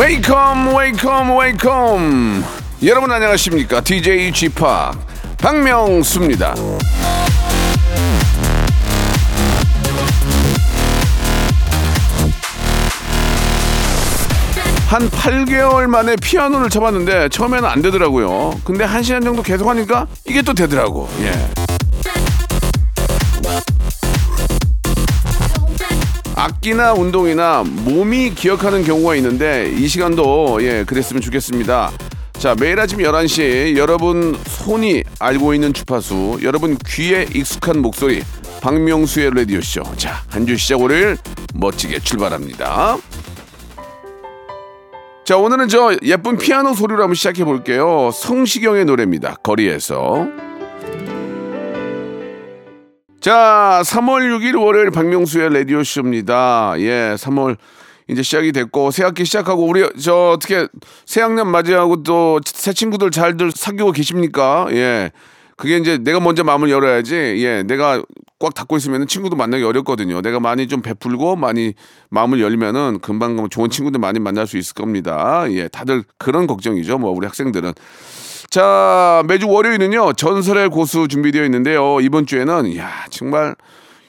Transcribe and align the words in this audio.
Welcome, 0.00 0.74
welcome, 0.74 1.38
welcome. 1.38 2.44
여러분 2.82 3.12
안녕하십니까? 3.12 3.82
DJ 3.82 4.32
p 4.32 4.50
박명수입니다. 5.36 6.54
한 14.88 15.10
8개월 15.10 15.86
만에 15.86 16.16
피아노를 16.16 16.70
쳐봤는데 16.70 17.28
처음에는 17.28 17.68
안 17.68 17.82
되더라고요. 17.82 18.58
근데 18.64 18.84
한 18.84 19.02
시간 19.02 19.20
정도 19.20 19.42
계속 19.42 19.68
하니까 19.68 20.06
이게 20.26 20.40
또 20.40 20.54
되더라고. 20.54 21.10
예. 21.20 21.59
악기나 26.44 26.94
운동이나 26.94 27.64
몸이 27.64 28.30
기억하는 28.34 28.82
경우가 28.82 29.14
있는데 29.16 29.70
이 29.76 29.86
시간도 29.86 30.60
예 30.62 30.84
그랬으면 30.84 31.20
좋겠습니다. 31.20 31.90
자 32.38 32.54
매일 32.58 32.80
아침 32.80 33.00
11시 33.00 33.76
여러분 33.76 34.38
손이 34.46 35.04
알고 35.18 35.52
있는 35.52 35.74
주파수 35.74 36.38
여러분 36.42 36.78
귀에 36.86 37.26
익숙한 37.34 37.80
목소리 37.82 38.22
박명수의 38.62 39.32
라디오쇼 39.34 39.82
자 39.96 40.22
한 40.30 40.46
주 40.46 40.56
시작 40.56 40.80
월요일 40.80 41.18
멋지게 41.54 41.98
출발합니다. 42.00 42.96
자, 45.24 45.36
오늘은 45.36 45.68
저 45.68 45.94
예쁜 46.02 46.38
피아노 46.38 46.72
소리로 46.74 47.02
한번 47.02 47.14
시작해 47.14 47.44
볼게요. 47.44 48.10
성시경의 48.12 48.84
노래입니다. 48.86 49.36
거리에서. 49.44 50.26
자, 53.20 53.82
3월 53.84 54.22
6일 54.38 54.58
월요일 54.58 54.90
박명수의 54.90 55.52
라디오 55.52 55.84
쇼입니다. 55.84 56.74
예, 56.78 57.14
3월 57.18 57.56
이제 58.08 58.22
시작이 58.22 58.50
됐고, 58.52 58.90
새 58.90 59.04
학기 59.04 59.26
시작하고, 59.26 59.66
우리 59.66 59.86
저 60.00 60.30
어떻게 60.30 60.66
새 61.04 61.20
학년 61.20 61.48
맞이하고 61.48 62.02
또 62.02 62.40
새 62.44 62.72
친구들 62.72 63.10
잘들 63.10 63.52
사귀고 63.54 63.92
계십니까? 63.92 64.68
예. 64.70 65.10
그게 65.56 65.76
이제 65.76 65.98
내가 65.98 66.20
먼저 66.20 66.42
마음을 66.44 66.70
열어야지. 66.70 67.14
예, 67.14 67.62
내가 67.62 68.02
꽉 68.38 68.54
닫고 68.54 68.78
있으면 68.78 69.06
친구도 69.06 69.36
만나기 69.36 69.64
어렵거든요. 69.64 70.22
내가 70.22 70.40
많이 70.40 70.66
좀 70.66 70.80
베풀고 70.80 71.36
많이 71.36 71.74
마음을 72.08 72.40
열면은 72.40 73.00
금방 73.00 73.50
좋은 73.50 73.68
친구들 73.68 74.00
많이 74.00 74.18
만날 74.18 74.46
수 74.46 74.56
있을 74.56 74.72
겁니다. 74.72 75.44
예, 75.50 75.68
다들 75.68 76.04
그런 76.16 76.46
걱정이죠. 76.46 76.96
뭐 76.98 77.10
우리 77.10 77.26
학생들은. 77.26 77.72
자, 78.50 79.22
매주 79.28 79.48
월요일은요. 79.48 80.14
전설의 80.14 80.70
고수 80.70 81.06
준비되어 81.06 81.44
있는데요. 81.44 82.00
이번 82.00 82.26
주에는 82.26 82.76
야, 82.76 82.90
정말 83.08 83.54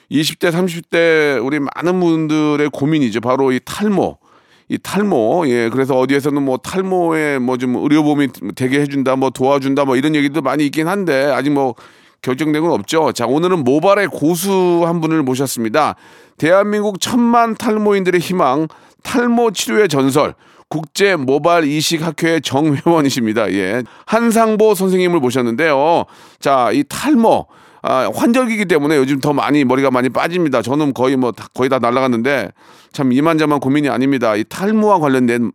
20대, 0.10 0.52
30대 0.52 1.46
우리 1.46 1.60
많은 1.60 2.00
분들의 2.00 2.68
고민이죠. 2.72 3.22
바로 3.22 3.52
이 3.52 3.60
탈모. 3.64 4.18
이 4.68 4.80
탈모, 4.80 5.44
예, 5.48 5.70
그래서 5.70 5.96
어디에서는 6.00 6.42
뭐 6.42 6.58
탈모에 6.58 7.38
뭐 7.38 7.58
좀 7.58 7.76
의료보험이 7.76 8.30
되게 8.56 8.80
해준다, 8.80 9.16
뭐 9.16 9.30
도와준다, 9.30 9.86
뭐 9.86 9.96
이런 9.96 10.16
얘기도 10.16 10.42
많이 10.42 10.66
있긴 10.66 10.88
한데 10.88 11.26
아직 11.26 11.52
뭐 11.52 11.76
결정된 12.22 12.62
건 12.64 12.72
없죠. 12.72 13.12
자, 13.12 13.28
오늘은 13.28 13.64
모발의 13.64 14.08
고수 14.08 14.84
한 14.88 15.02
분을 15.02 15.22
모셨습니다. 15.24 15.96
대한민국 16.38 17.00
천만 17.00 17.54
탈모인들의 17.54 18.20
희망, 18.22 18.68
탈모 19.04 19.52
치료의 19.52 19.88
전설, 19.90 20.34
국제 20.76 21.18
모발 21.18 21.66
이식 21.66 22.02
학회 22.02 22.40
정회원이십니다. 22.40 23.52
예. 23.52 23.84
한상보 24.06 24.74
선생님을 24.74 25.20
모셨는데요. 25.20 26.06
자, 26.40 26.72
이 26.72 26.86
탈모, 26.88 27.46
아, 27.82 28.10
환절기이기 28.16 28.66
때문에 28.66 28.96
요즘 28.96 29.20
더 29.20 29.34
많이 29.34 29.66
머리가 29.66 29.92
많이 29.92 30.08
빠집니다. 30.08 30.62
저는 30.62 30.94
거의 30.94 31.18
뭐 31.18 31.34
다- 31.34 31.48
거의 31.54 31.70
다 31.70 31.78
날라갔는데 31.80 32.52
참 32.94 33.12
이만저만 33.12 33.60
고민이 33.60 33.90
아닙니다. 33.90 34.36
이 34.38 34.46
탈모와 34.46 35.00
관련된 35.00 35.52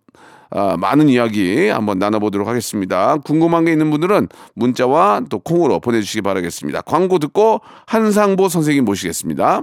아, 0.50 0.76
많은 0.76 1.08
이야기 1.08 1.66
한번 1.68 1.98
나눠보도록 1.98 2.46
하겠습니다. 2.46 3.16
궁금한 3.24 3.64
게 3.64 3.72
있는 3.72 3.90
분들은 3.90 4.28
문자와 4.54 5.22
또 5.30 5.38
콩으로 5.40 5.80
보내주시기 5.80 6.20
바라겠습니다. 6.22 6.82
광고 6.82 7.18
듣고 7.18 7.62
한상보 7.86 8.48
선생님 8.48 8.84
모시겠습니다. 8.84 9.62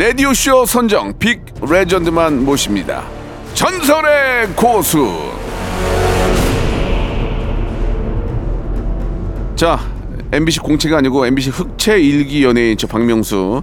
라디오쇼 0.00 0.64
선정 0.64 1.12
빅 1.18 1.42
레전드만 1.60 2.42
모십니다. 2.42 3.04
전설의 3.52 4.46
고수. 4.56 5.06
자, 9.54 9.78
MBC 10.32 10.60
공채가 10.60 10.96
아니고 10.96 11.26
MBC 11.26 11.50
흑채 11.50 12.00
일기 12.00 12.42
연예인 12.44 12.78
저 12.78 12.86
박명수. 12.86 13.62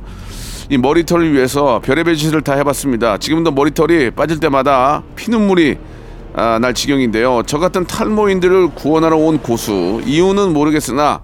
이 0.70 0.78
머리털을 0.78 1.34
위해서 1.34 1.82
별의별 1.84 2.16
짓을 2.16 2.44
다 2.44 2.54
해봤습니다. 2.54 3.18
지금도 3.18 3.50
머리털이 3.50 4.12
빠질 4.12 4.40
때마다 4.40 5.02
피눈물이 5.16 5.78
아, 6.36 6.60
날 6.62 6.76
지경인데요. 6.76 7.42
저 7.48 7.58
같은 7.58 7.88
탈모인들을 7.88 8.76
구원하러 8.76 9.18
온 9.18 9.40
고수. 9.40 10.04
이유는 10.06 10.54
모르겠으나 10.54 11.20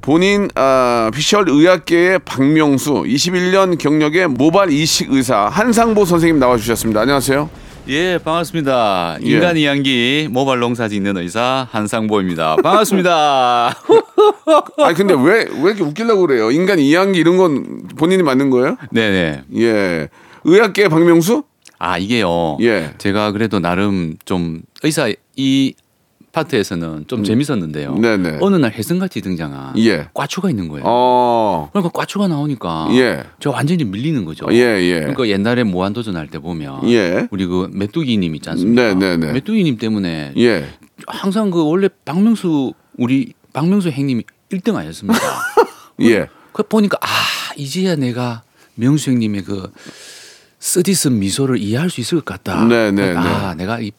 본인 0.00 0.48
아, 0.54 1.10
피셜 1.12 1.48
의학계의 1.48 2.20
박명수 2.20 3.04
21년 3.06 3.78
경력의 3.78 4.28
모발 4.28 4.70
이식 4.72 5.12
의사 5.12 5.48
한상보 5.48 6.04
선생님 6.04 6.38
나와주셨습니다. 6.38 7.00
안녕하세요. 7.00 7.50
예, 7.88 8.18
반갑습니다. 8.22 9.18
예. 9.22 9.26
인간 9.26 9.56
이양기 9.56 10.28
모발 10.30 10.58
농사 10.60 10.88
짓는 10.88 11.16
의사 11.16 11.66
한상보입니다. 11.70 12.56
반갑습니다. 12.56 13.74
아니 14.78 14.94
근데 14.94 15.14
왜 15.14 15.46
왜 15.60 15.70
이렇게 15.70 15.82
웃기려고 15.82 16.26
그래요? 16.26 16.50
인간 16.50 16.78
이양기 16.78 17.18
이런 17.18 17.36
건 17.36 17.82
본인이 17.96 18.22
만든 18.22 18.50
거예요? 18.50 18.76
네네. 18.90 19.42
예. 19.56 20.08
의학계 20.44 20.88
박명수? 20.88 21.44
아 21.78 21.98
이게요. 21.98 22.58
예. 22.60 22.92
제가 22.98 23.32
그래도 23.32 23.58
나름 23.58 24.16
좀 24.24 24.60
의사 24.82 25.10
이 25.36 25.74
파트에서는 26.42 27.06
좀 27.08 27.24
재밌었는데요. 27.24 27.94
음. 27.94 28.00
네네. 28.00 28.38
어느 28.40 28.56
날 28.56 28.72
혜성같이 28.72 29.20
등장한 29.20 29.78
예. 29.78 30.08
꽈추가 30.14 30.50
있는 30.50 30.68
거예요. 30.68 30.84
어. 30.86 31.68
그러니까 31.72 31.90
꽈추가 31.90 32.28
나오니까 32.28 32.88
예. 32.92 33.24
저 33.40 33.50
완전히 33.50 33.84
밀리는 33.84 34.24
거죠. 34.24 34.46
예, 34.52 34.56
예. 34.82 35.00
그러니까 35.00 35.28
옛날에 35.28 35.64
무한도전 35.64 36.16
할 36.16 36.28
때 36.28 36.38
보면 36.38 36.88
예. 36.90 37.26
우리 37.30 37.46
그 37.46 37.70
메뚜기님 37.72 38.34
있지 38.36 38.50
않습니까? 38.50 38.82
네, 38.82 38.94
네, 38.94 39.16
네. 39.16 39.32
메뚜기님 39.32 39.78
때문에 39.78 40.34
예. 40.36 40.68
항상 41.06 41.50
그 41.50 41.64
원래 41.64 41.88
박명수 42.04 42.74
우리 42.98 43.32
박명수 43.54 43.88
행님이 43.88 44.24
1등 44.52 44.76
아니었습니까? 44.76 45.18
예. 46.02 46.26
그 46.52 46.62
보니까 46.62 46.98
아 47.00 47.06
이제야 47.56 47.96
내가 47.96 48.42
명수 48.74 49.10
형님의 49.10 49.42
그 49.42 49.72
쓰디쓴 50.58 51.18
미소를 51.18 51.58
이해할 51.58 51.88
수 51.88 52.00
있을 52.00 52.20
것 52.20 52.24
같다. 52.42 52.64
네, 52.64 52.90
네, 52.90 53.14
아 53.16 53.54
내가 53.54 53.80
이, 53.80 53.90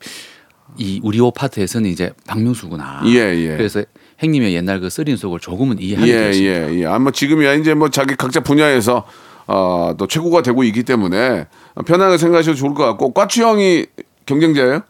이 0.79 0.99
우리 1.03 1.19
오 1.19 1.29
파트에서는 1.29 1.89
이제 1.89 2.11
박명수구나. 2.25 3.01
예, 3.05 3.35
예. 3.35 3.57
그래서 3.57 3.83
행님의 4.21 4.53
옛날 4.53 4.79
그 4.79 4.89
쓰린 4.89 5.17
속을 5.17 5.39
조금은 5.39 5.79
이해하게 5.79 6.09
예, 6.09 6.17
되었습니다. 6.17 6.71
예, 6.71 6.79
예. 6.79 6.85
아마 6.85 7.11
지금이야 7.11 7.53
이제 7.55 7.73
뭐 7.73 7.89
자기 7.89 8.15
각자 8.15 8.39
분야에서 8.39 9.05
어, 9.47 9.93
또 9.97 10.07
최고가 10.07 10.41
되고 10.41 10.63
있기 10.63 10.83
때문에 10.83 11.47
편하게 11.85 12.17
생각하셔도 12.17 12.55
좋을 12.55 12.73
것 12.73 12.85
같고 12.85 13.13
꽈추 13.13 13.43
형이 13.43 13.87
경쟁자예요? 14.25 14.81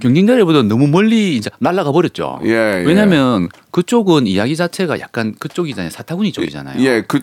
경쟁자들보다 0.00 0.62
너무 0.62 0.88
멀리 0.88 1.36
이제 1.36 1.50
날아가 1.58 1.92
버렸죠. 1.92 2.40
예, 2.44 2.50
예. 2.50 2.84
왜냐하면 2.84 3.48
그쪽은 3.70 4.26
이야기 4.26 4.56
자체가 4.56 4.98
약간 5.00 5.34
그쪽이잖아요. 5.38 5.90
사타구니 5.90 6.32
쪽이잖아요. 6.32 6.82
예, 6.84 7.02
그 7.06 7.20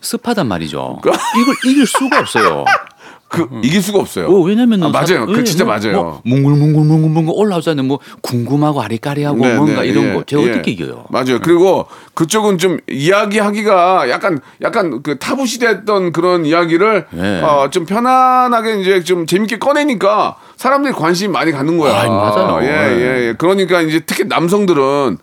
습하단 0.00 0.48
말이죠. 0.48 1.00
이걸 1.00 1.54
이길 1.66 1.86
수가 1.86 2.18
없어요. 2.20 2.64
그 3.30 3.48
이길 3.62 3.80
수가 3.80 4.00
없어요. 4.00 4.26
어, 4.26 4.40
왜냐면은 4.40 4.88
아, 4.88 4.90
맞아요. 4.90 5.24
그 5.24 5.38
예, 5.38 5.44
진짜 5.44 5.64
뭐, 5.64 5.72
맞아요. 5.72 5.92
뭐 5.92 6.20
뭉글뭉글뭉글뭉글 6.24 7.32
올라오잖아요. 7.36 7.86
뭐 7.86 8.00
궁금하고 8.22 8.82
아리까리하고 8.82 9.38
네, 9.38 9.54
뭔가 9.54 9.82
네, 9.82 9.88
이런 9.88 10.08
예, 10.08 10.12
거 10.14 10.24
제가 10.24 10.42
예. 10.42 10.50
어떻게 10.50 10.72
이겨요? 10.72 11.04
맞아요. 11.10 11.38
그리고 11.40 11.86
그쪽은 12.14 12.58
좀 12.58 12.78
이야기하기가 12.90 14.10
약간 14.10 14.40
약간 14.62 15.00
그 15.04 15.16
타부시됐던 15.18 16.10
그런 16.10 16.44
이야기를 16.44 17.06
예. 17.16 17.40
어, 17.42 17.70
좀 17.70 17.86
편안하게 17.86 18.80
이제 18.80 19.04
좀 19.04 19.26
재밌게 19.26 19.60
꺼내니까 19.60 20.34
사람들이 20.56 20.92
관심이 20.92 21.32
많이 21.32 21.52
갖는 21.52 21.78
거야. 21.78 22.02
아, 22.02 22.08
맞아요. 22.08 22.66
예, 22.66 22.66
예, 22.68 23.28
예. 23.28 23.34
그러니까 23.38 23.80
이제 23.80 24.00
특히 24.04 24.24
남성들은 24.24 25.18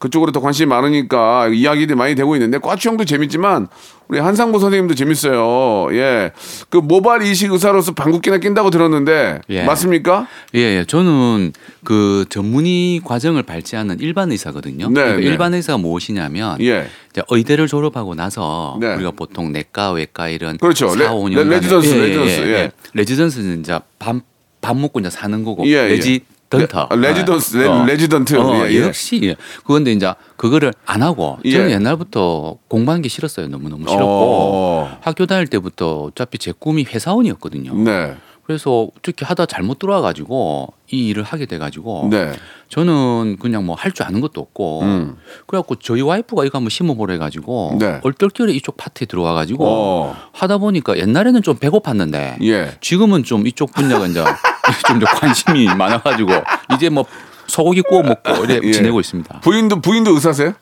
그쪽으로 0.00 0.32
더 0.32 0.40
관심이 0.40 0.66
많으니까 0.66 1.48
이야기들이 1.48 1.94
많이 1.96 2.14
되고 2.16 2.34
있는데 2.34 2.58
꽈추 2.58 2.88
형도 2.88 3.04
재밌지만 3.04 3.68
우리 4.08 4.18
한상보 4.18 4.58
선생님도 4.58 4.94
재밌어요. 4.96 5.94
예. 5.96 6.32
그 6.70 6.78
모발 6.78 7.22
이식 7.22 7.52
의사로서 7.52 7.92
방귀깨나 7.92 8.38
뀐다고 8.38 8.70
들었는데 8.70 9.40
예. 9.50 9.62
맞습니까? 9.62 10.26
예, 10.56 10.78
예, 10.78 10.84
저는 10.88 11.52
그 11.84 12.24
전문의 12.30 13.00
과정을 13.04 13.42
밟지 13.44 13.76
않는 13.76 14.00
일반 14.00 14.32
의사거든요. 14.32 14.88
네, 14.88 14.94
그러니까 14.94 15.16
네. 15.20 15.26
일반 15.26 15.54
의사가 15.54 15.76
무엇이냐면 15.78 16.56
예. 16.62 16.88
이제 17.12 17.22
의대를 17.30 17.68
졸업하고 17.68 18.14
나서 18.14 18.78
네. 18.80 18.94
우리가 18.94 19.12
보통 19.12 19.52
내과, 19.52 19.92
외과 19.92 20.28
이런 20.28 20.56
그렇죠. 20.56 20.88
4, 20.88 20.98
레- 20.98 21.06
5년 21.08 21.34
레- 21.48 21.56
레지던스, 21.56 21.94
레지던스, 21.94 22.32
예. 22.48 22.72
레지던스는 22.94 23.60
이제 23.60 23.78
밥, 23.98 24.16
밥 24.62 24.76
먹고 24.76 24.98
이제 25.00 25.10
사는 25.10 25.44
거고 25.44 25.66
예, 25.66 25.72
예. 25.72 25.88
레지 25.88 26.20
던터. 26.50 26.88
레- 26.94 27.08
레지던스, 27.08 27.56
레- 27.56 27.86
레지던트. 27.86 28.36
어, 28.36 28.66
예, 28.68 28.72
예. 28.72 28.80
역시 28.82 29.20
예. 29.22 29.36
그건데 29.64 29.92
이제 29.92 30.12
그거를 30.36 30.72
안 30.84 31.02
하고 31.02 31.38
저는 31.48 31.70
예. 31.70 31.74
옛날부터 31.74 32.56
공부하는 32.68 33.00
게 33.02 33.08
싫었어요. 33.08 33.48
너무너무 33.48 33.88
싫었고 33.88 34.04
어. 34.04 34.98
학교 35.00 35.26
다닐 35.26 35.46
때부터 35.46 36.02
어차피 36.04 36.38
제 36.38 36.52
꿈이 36.58 36.84
회사원이었거든요. 36.84 37.74
네. 37.74 38.14
그래서 38.46 38.88
어떻게 38.98 39.24
하다 39.24 39.46
잘못 39.46 39.78
들어와가지고 39.78 40.72
이 40.90 41.06
일을 41.06 41.22
하게 41.22 41.46
돼가지고 41.46 42.08
네. 42.10 42.32
저는 42.68 43.36
그냥 43.40 43.64
뭐 43.64 43.76
할 43.76 43.92
줄 43.92 44.04
아는 44.04 44.20
것도 44.20 44.40
없고 44.40 44.80
음. 44.82 45.16
그래갖고 45.46 45.76
저희 45.76 46.00
와이프가 46.00 46.44
이거 46.44 46.58
한번 46.58 46.68
심어보래 46.70 47.16
가지고 47.18 47.76
네. 47.78 48.00
얼떨결에 48.02 48.52
이쪽 48.54 48.76
파트에 48.76 49.06
들어와가지고 49.06 49.64
어. 49.64 50.16
하다 50.32 50.58
보니까 50.58 50.98
옛날에는 50.98 51.42
좀 51.42 51.58
배고팠는데 51.58 52.42
예. 52.42 52.72
지금은 52.80 53.22
좀 53.22 53.46
이쪽 53.46 53.72
분야가 53.72 54.08
이제 54.08 54.24
좀더 54.86 55.06
관심이 55.06 55.66
많아가지고 55.66 56.30
이제 56.74 56.88
뭐 56.88 57.04
소고기 57.46 57.82
구워 57.82 58.02
먹고 58.02 58.44
이래 58.44 58.60
예. 58.62 58.70
지내고 58.72 59.00
있습니다. 59.00 59.40
부인도 59.40 59.80
부인도 59.80 60.12
의사세요? 60.14 60.52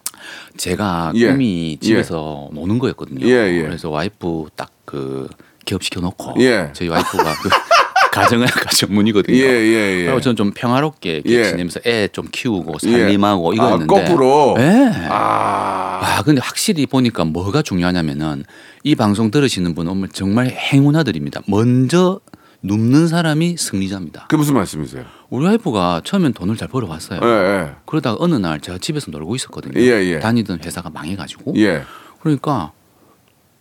제가 0.57 1.13
예. 1.15 1.29
꿈이 1.31 1.79
집에서 1.81 2.49
노는 2.53 2.79
거였거든요. 2.79 3.27
예, 3.27 3.33
예. 3.59 3.63
그래서 3.63 3.91
와이프 3.91 4.47
딱 4.57 4.71
그 4.89 5.29
기업 5.67 5.83
시켜 5.85 6.01
놓고 6.01 6.37
예. 6.41 6.71
저희 6.73 6.89
와이프가 6.89 7.35
그 7.43 7.51
가정의학과 8.11 8.71
전문이거든요. 8.71 9.37
예, 9.37 9.43
예, 9.43 9.99
예. 10.01 10.05
그리고 10.07 10.21
저는 10.23 10.35
좀 10.35 10.51
평화롭게 10.53 11.23
예. 11.27 11.45
지내면서 11.45 11.81
애 11.87 12.09
좀 12.11 12.27
키우고 12.33 12.79
살림하고 12.79 13.51
아, 13.51 13.55
이거였는데. 13.55 13.87
거꾸로. 13.87 14.57
예. 14.59 14.91
아. 15.11 16.01
아, 16.03 16.23
근데 16.23 16.41
확실히 16.43 16.87
보니까 16.87 17.27
뭐가 17.27 17.61
중요하냐면은 17.61 18.45
이 18.83 18.95
방송 18.95 19.31
들으시는 19.31 19.75
분은 19.75 20.09
정말 20.15 20.47
행운아들입니다. 20.47 21.43
먼저 21.47 22.21
눕는 22.63 23.07
사람이 23.09 23.57
승리자입니다. 23.57 24.23
그게 24.23 24.37
무슨 24.37 24.55
말씀이세요? 24.55 25.05
우리 25.31 25.45
와이프가 25.47 26.03
처음엔 26.05 26.33
돈을 26.33 26.57
잘 26.57 26.67
벌어왔어요. 26.69 27.21
예, 27.23 27.27
예. 27.27 27.71
그러다가 27.87 28.17
어느 28.21 28.35
날 28.35 28.61
제가 28.61 28.79
집에서 28.79 29.11
놀고 29.11 29.37
있었거든요. 29.37 29.79
예, 29.81 29.87
예. 29.87 30.19
다니던 30.19 30.61
회사가 30.65 30.91
망해가지고. 30.91 31.55
예. 31.57 31.83
그러니까 32.21 32.73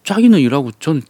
자기는 0.03 0.39
일하고 0.39 0.71
전 0.79 1.01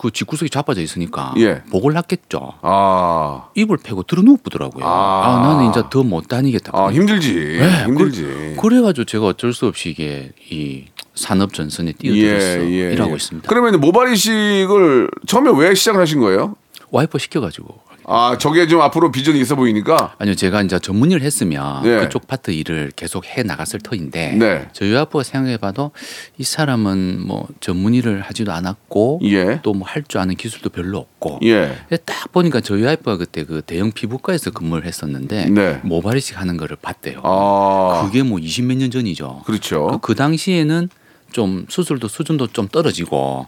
그 0.00 0.12
집구석에 0.12 0.48
자빠져 0.48 0.80
있으니까 0.80 1.34
예. 1.38 1.60
목을 1.70 1.92
났겠죠. 1.92 2.52
아. 2.62 3.48
입을 3.56 3.78
패고 3.82 4.04
들어눕더라고요. 4.04 4.84
아. 4.86 4.90
아, 5.24 5.48
나는 5.48 5.70
이제 5.70 5.82
더 5.90 6.04
못 6.04 6.28
다니겠다. 6.28 6.70
아, 6.72 6.92
힘들지. 6.92 7.34
네, 7.34 7.84
힘들지. 7.84 8.54
그 8.60 8.66
래가지고 8.68 9.04
제가 9.06 9.26
어쩔 9.26 9.52
수 9.52 9.66
없이 9.66 9.90
이게 9.90 10.30
이 10.52 10.84
산업 11.16 11.52
전선에 11.52 11.94
뛰어들어서 11.98 12.60
일하고 12.60 13.16
있습니다. 13.16 13.44
예, 13.44 13.48
그러면 13.48 13.80
모발 13.80 14.12
이식을 14.12 15.10
처음에 15.26 15.50
왜 15.56 15.74
시작을 15.74 16.00
하신 16.00 16.20
거예요? 16.20 16.54
와이프 16.90 17.18
시켜가지고 17.18 17.88
아, 18.10 18.38
저게 18.38 18.66
좀 18.66 18.80
앞으로 18.80 19.12
비전이 19.12 19.38
있어 19.38 19.54
보이니까. 19.54 20.14
아니요 20.18 20.34
제가 20.34 20.62
이제 20.62 20.78
전문 20.78 21.10
일을 21.10 21.20
했으면 21.20 21.82
네. 21.82 22.00
그쪽 22.00 22.26
파트 22.26 22.50
일을 22.52 22.90
계속 22.96 23.26
해 23.26 23.42
나갔을 23.42 23.80
터인데 23.80 24.32
네. 24.32 24.66
저희 24.72 24.94
와이프가 24.94 25.22
생각해봐도 25.24 25.90
이 26.38 26.42
사람은 26.44 27.26
뭐 27.26 27.46
전문 27.60 27.92
일을 27.92 28.22
하지도 28.22 28.52
않았고 28.52 29.20
예. 29.24 29.60
또뭐 29.62 29.82
할 29.84 30.04
줄 30.08 30.22
아는 30.22 30.36
기술도 30.36 30.70
별로 30.70 30.96
없고 30.98 31.40
예. 31.42 31.76
딱 32.06 32.32
보니까 32.32 32.62
저희 32.62 32.82
와이프가 32.82 33.18
그때 33.18 33.44
그 33.44 33.60
대형 33.60 33.92
피부과에서 33.92 34.52
근무를 34.52 34.86
했었는데 34.86 35.50
네. 35.50 35.80
모발 35.82 36.16
이식 36.16 36.40
하는 36.40 36.56
거를 36.56 36.78
봤대요. 36.80 37.20
아. 37.24 38.04
그게 38.06 38.22
뭐 38.22 38.38
20 38.38 38.64
몇 38.64 38.78
년 38.78 38.90
전이죠. 38.90 39.42
그렇죠. 39.44 39.98
그 40.00 40.14
당시에는 40.14 40.88
좀 41.30 41.66
수술도 41.68 42.08
수준도 42.08 42.46
좀 42.54 42.68
떨어지고 42.68 43.46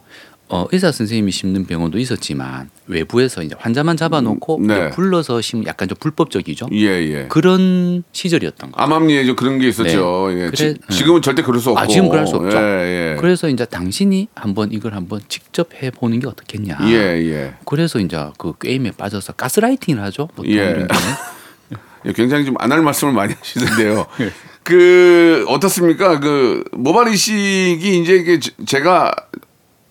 어, 0.53 0.67
의사 0.71 0.91
선생님이 0.91 1.31
심는 1.31 1.65
병원도 1.65 1.97
있었지만 1.97 2.69
외부에서 2.87 3.41
이제 3.41 3.55
환자만 3.57 3.95
잡아놓고 3.95 4.57
음, 4.57 4.67
네. 4.67 4.89
불러서 4.89 5.39
심 5.39 5.65
약간 5.65 5.87
좀 5.87 5.97
불법적이죠. 5.99 6.67
예, 6.73 6.85
예. 6.87 7.25
그런 7.29 8.03
시절이었던 8.11 8.71
거예요. 8.71 8.83
암암리에 8.83 9.25
좀 9.25 9.35
그런 9.37 9.59
게 9.59 9.69
있었죠. 9.69 10.27
네. 10.29 10.45
예. 10.45 10.49
그래- 10.49 10.73
지, 10.89 11.03
금은 11.05 11.21
절대 11.21 11.41
그럴 11.41 11.59
수 11.61 11.69
없고. 11.69 11.79
아, 11.79 11.87
지금 11.87 12.09
그럴 12.09 12.27
수 12.27 12.35
없죠. 12.35 12.57
예, 12.57 13.13
예. 13.13 13.17
그래서 13.19 13.47
이제 13.47 13.63
당신이 13.65 14.27
한번 14.35 14.71
이걸 14.73 14.93
한번 14.93 15.21
직접 15.29 15.69
해보는 15.81 16.19
게 16.19 16.27
어떻겠냐. 16.27 16.79
예, 16.83 16.93
예. 16.95 17.53
그래서 17.65 17.99
이제 17.99 18.17
그 18.37 18.53
게임에 18.59 18.91
빠져서 18.91 19.33
가스라이팅을 19.33 20.03
하죠. 20.03 20.27
보통 20.35 20.51
예. 20.51 20.55
이런 20.57 20.87
경우. 20.87 20.99
예, 22.07 22.13
굉장히 22.13 22.43
좀 22.45 22.55
안 22.59 22.71
할 22.71 22.81
말씀을 22.81 23.13
많이 23.13 23.33
하시는데요. 23.33 24.05
예. 24.19 24.31
그 24.63 25.45
어떻습니까? 25.47 26.19
그 26.19 26.63
모발 26.73 27.11
이식이 27.13 27.99
이제 28.01 28.15
이게 28.15 28.39
제- 28.39 28.51
제가 28.65 29.11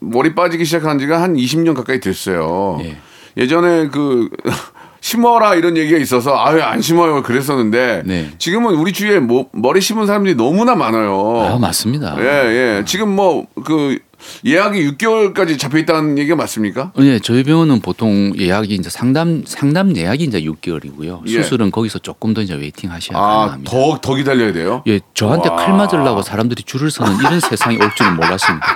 머리 0.00 0.34
빠지기 0.34 0.64
시작한 0.64 0.98
지가 0.98 1.22
한 1.22 1.34
20년 1.36 1.74
가까이 1.74 2.00
됐어요. 2.00 2.80
예. 2.82 2.96
예전에 3.36 3.88
그 3.88 4.28
심어라 5.02 5.54
이런 5.54 5.78
얘기가 5.78 5.98
있어서 5.98 6.36
아유 6.38 6.60
안 6.62 6.82
심어요 6.82 7.22
그랬었는데 7.22 8.02
네. 8.04 8.30
지금은 8.36 8.74
우리 8.74 8.92
주위에 8.92 9.18
뭐, 9.18 9.48
머리 9.52 9.80
심은 9.80 10.06
사람들이 10.06 10.34
너무나 10.34 10.74
많아요. 10.74 11.40
아 11.40 11.58
맞습니다. 11.58 12.16
예, 12.18 12.78
예. 12.78 12.84
지금 12.84 13.14
뭐 13.16 13.46
그 13.64 13.98
예약이 14.44 14.78
6개월까지 14.92 15.58
잡혀 15.58 15.78
있다는 15.78 16.18
얘기가 16.18 16.36
맞습니까? 16.36 16.92
네, 16.96 17.18
저희 17.18 17.42
병원은 17.42 17.80
보통 17.80 18.32
예약이 18.38 18.74
이제 18.74 18.90
상담 18.90 19.42
상담 19.46 19.96
예약이 19.96 20.24
이제 20.24 20.40
6개월이고요. 20.42 21.22
예. 21.26 21.42
수술은 21.42 21.70
거기서 21.70 22.00
조금 22.00 22.34
더 22.34 22.42
이제 22.42 22.54
waiting 22.54 22.90
하셔야 22.90 23.18
아, 23.18 23.22
가능합니다. 23.22 23.70
더, 23.70 23.98
더 24.00 24.14
기다려야 24.14 24.52
돼요? 24.52 24.82
예, 24.86 25.00
저한테 25.14 25.48
와. 25.48 25.56
칼 25.56 25.76
맞으려고 25.76 26.22
사람들이 26.22 26.62
줄을 26.62 26.90
서는 26.90 27.18
이런 27.18 27.40
세상이 27.40 27.76
올 27.80 27.94
줄은 27.94 28.16
몰랐습니다. 28.16 28.66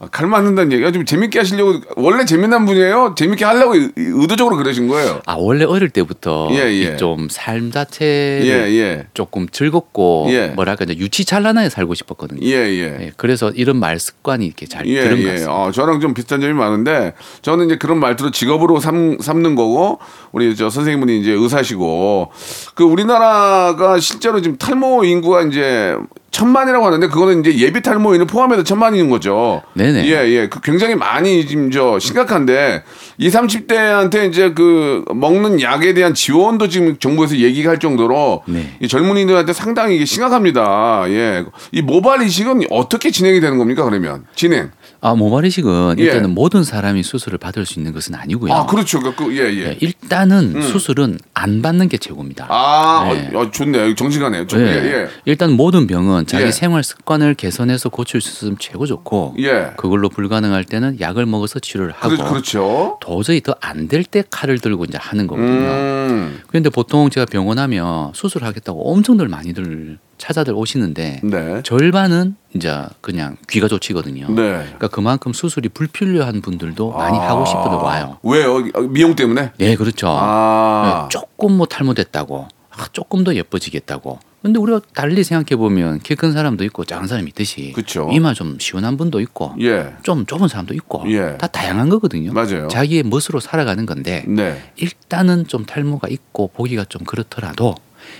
아, 0.00 0.08
칼 0.10 0.26
맞는다는 0.26 0.72
얘기가 0.72 0.90
좀 0.90 1.04
재밌게 1.04 1.38
하시려고 1.38 1.80
원래 1.96 2.24
재미난 2.24 2.66
분이에요? 2.66 3.14
재밌게 3.16 3.44
하려고 3.44 3.74
의- 3.76 3.90
의도적으로 3.96 4.56
그러신 4.56 4.88
거예요? 4.88 5.22
아 5.26 5.34
원래 5.38 5.64
어릴 5.64 5.88
때부터 5.90 6.48
예, 6.52 6.56
예. 6.72 6.96
좀삶 6.96 7.70
자체를 7.70 8.46
예, 8.46 8.74
예. 8.76 9.06
조금 9.14 9.48
즐겁고 9.48 10.26
예. 10.30 10.48
뭐랄까 10.48 10.84
이제 10.84 10.96
유치찬란하게 10.96 11.68
살고 11.70 11.94
싶었거든요. 11.94 12.40
예, 12.44 12.52
예. 12.52 12.98
예, 13.02 13.12
그래서 13.16 13.50
이런 13.50 13.78
말 13.78 13.98
습관이 14.00 14.44
이렇게 14.46 14.66
잘 14.66 14.86
예, 14.86 15.00
들은 15.02 15.18
것 15.18 15.22
예. 15.24 15.30
같습니다. 15.32 15.54
어, 15.54 15.70
저랑 15.70 16.00
좀 16.00 16.12
비슷한 16.12 16.40
점이 16.40 16.52
많은데 16.54 17.14
저는 17.42 17.66
이제 17.66 17.76
그런 17.78 17.98
말투로 18.00 18.30
직업으로 18.32 18.80
삼, 18.80 19.18
삼는 19.20 19.54
거고 19.54 20.00
우리 20.32 20.56
저 20.56 20.70
선생님은 20.70 21.08
이제 21.20 21.30
의사시고 21.30 22.32
그 22.74 22.84
우리나라가 22.84 23.98
실제로 24.00 24.40
지금 24.42 24.56
탈모 24.58 25.04
인구가 25.04 25.42
이제 25.42 25.96
천만이라고 26.34 26.84
하는데 26.84 27.06
그거는 27.06 27.40
이제 27.40 27.58
예비 27.58 27.80
탈모인을 27.80 28.26
포함해서 28.26 28.64
천만인 28.64 29.08
거죠. 29.08 29.62
네네. 29.74 30.04
예, 30.06 30.28
예. 30.30 30.48
그 30.48 30.60
굉장히 30.60 30.96
많이 30.96 31.46
지금 31.46 31.70
저 31.70 32.00
심각한데 32.00 32.82
20, 33.18 33.40
30대한테 33.40 34.28
이제 34.28 34.52
그 34.52 35.04
먹는 35.14 35.60
약에 35.60 35.94
대한 35.94 36.12
지원도 36.12 36.68
지금 36.68 36.98
정부에서 36.98 37.36
얘기가 37.36 37.70
할 37.70 37.78
정도로 37.78 38.42
네. 38.46 38.76
이 38.80 38.88
젊은이들한테 38.88 39.52
상당히 39.52 39.94
이게 39.94 40.04
심각합니다. 40.04 41.04
예. 41.08 41.44
이 41.70 41.82
모발 41.82 42.22
이식은 42.22 42.64
어떻게 42.70 43.12
진행이 43.12 43.40
되는 43.40 43.56
겁니까, 43.56 43.84
그러면? 43.84 44.24
진행. 44.34 44.72
아 45.06 45.14
모발 45.14 45.44
이식은 45.44 45.96
예. 45.98 46.02
일단은 46.04 46.30
모든 46.34 46.64
사람이 46.64 47.02
수술을 47.02 47.36
받을 47.36 47.66
수 47.66 47.78
있는 47.78 47.92
것은 47.92 48.14
아니고요. 48.14 48.50
아, 48.54 48.64
그렇죠. 48.64 49.00
그, 49.00 49.14
그, 49.14 49.36
예, 49.36 49.52
예. 49.52 49.64
예, 49.68 49.76
일단은 49.80 50.62
수술은 50.62 51.18
안 51.34 51.60
받는 51.60 51.90
게 51.90 51.98
최고입니다. 51.98 52.46
아, 52.48 53.10
네. 53.12 53.30
어, 53.34 53.40
어, 53.40 53.50
좋네요. 53.50 53.94
정직하네요. 53.94 54.46
좀, 54.46 54.60
예. 54.60 54.64
예, 54.64 54.92
예. 55.02 55.08
일단 55.26 55.52
모든 55.52 55.86
병은 55.86 56.26
자기 56.26 56.46
예. 56.46 56.50
생활 56.50 56.82
습관을 56.82 57.34
개선해서 57.34 57.90
고칠 57.90 58.22
수 58.22 58.30
있으면 58.30 58.56
최고 58.58 58.86
좋고 58.86 59.34
예. 59.40 59.72
그걸로 59.76 60.08
불가능할 60.08 60.64
때는 60.64 60.98
약을 61.00 61.26
먹어서 61.26 61.58
치료를 61.58 61.92
하고 61.92 62.16
그렇, 62.16 62.24
그렇죠. 62.30 62.98
도저히 63.02 63.42
더 63.42 63.54
안 63.60 63.88
될 63.88 64.04
때 64.04 64.24
칼을 64.30 64.58
들고 64.58 64.86
이제 64.86 64.96
하는 64.98 65.26
거거든요. 65.26 65.50
음. 65.68 66.40
그런데 66.46 66.70
보통 66.70 67.10
제가 67.10 67.26
병원 67.26 67.58
하면 67.58 68.10
수술하겠다고 68.14 68.90
엄청들 68.90 69.28
많이들 69.28 69.98
찾아들 70.18 70.54
오시는데 70.54 71.20
네. 71.22 71.62
절반은 71.64 72.36
이제 72.54 72.84
그냥 73.00 73.36
귀가 73.48 73.68
좋치거든요. 73.68 74.28
네. 74.28 74.34
그러니까 74.34 74.88
그만큼 74.88 75.32
수술이 75.32 75.68
불필요한 75.70 76.40
분들도 76.40 76.92
많이 76.92 77.18
아. 77.18 77.30
하고 77.30 77.44
싶어도 77.44 77.78
와요. 77.82 78.18
왜요? 78.22 78.58
미용 78.90 79.14
때문에? 79.16 79.52
예, 79.60 79.74
그렇죠. 79.76 80.08
아. 80.10 81.08
네, 81.10 81.18
조금 81.18 81.52
뭐 81.56 81.66
탈모됐다고, 81.66 82.48
아, 82.70 82.86
조금 82.92 83.24
더 83.24 83.34
예뻐지겠다고. 83.34 84.18
근데 84.42 84.58
우리가 84.58 84.80
달리 84.94 85.24
생각해 85.24 85.56
보면 85.56 86.00
키 86.00 86.14
큰 86.16 86.32
사람도 86.32 86.64
있고 86.64 86.84
작은 86.84 87.06
사람이 87.08 87.28
있듯이 87.28 87.72
그쵸. 87.72 88.10
이마 88.12 88.34
좀 88.34 88.58
시원한 88.60 88.98
분도 88.98 89.20
있고 89.20 89.54
예. 89.62 89.94
좀 90.02 90.26
좁은 90.26 90.48
사람도 90.48 90.74
있고 90.74 91.02
예. 91.10 91.38
다 91.38 91.46
다양한 91.46 91.88
거거든요. 91.88 92.30
맞아요. 92.34 92.68
자기의 92.68 93.04
멋으로 93.04 93.40
살아가는 93.40 93.86
건데 93.86 94.22
네. 94.28 94.62
일단은 94.76 95.46
좀 95.46 95.64
탈모가 95.64 96.08
있고 96.08 96.48
보기가 96.48 96.84
좀 96.90 97.04
그렇더라도 97.04 97.74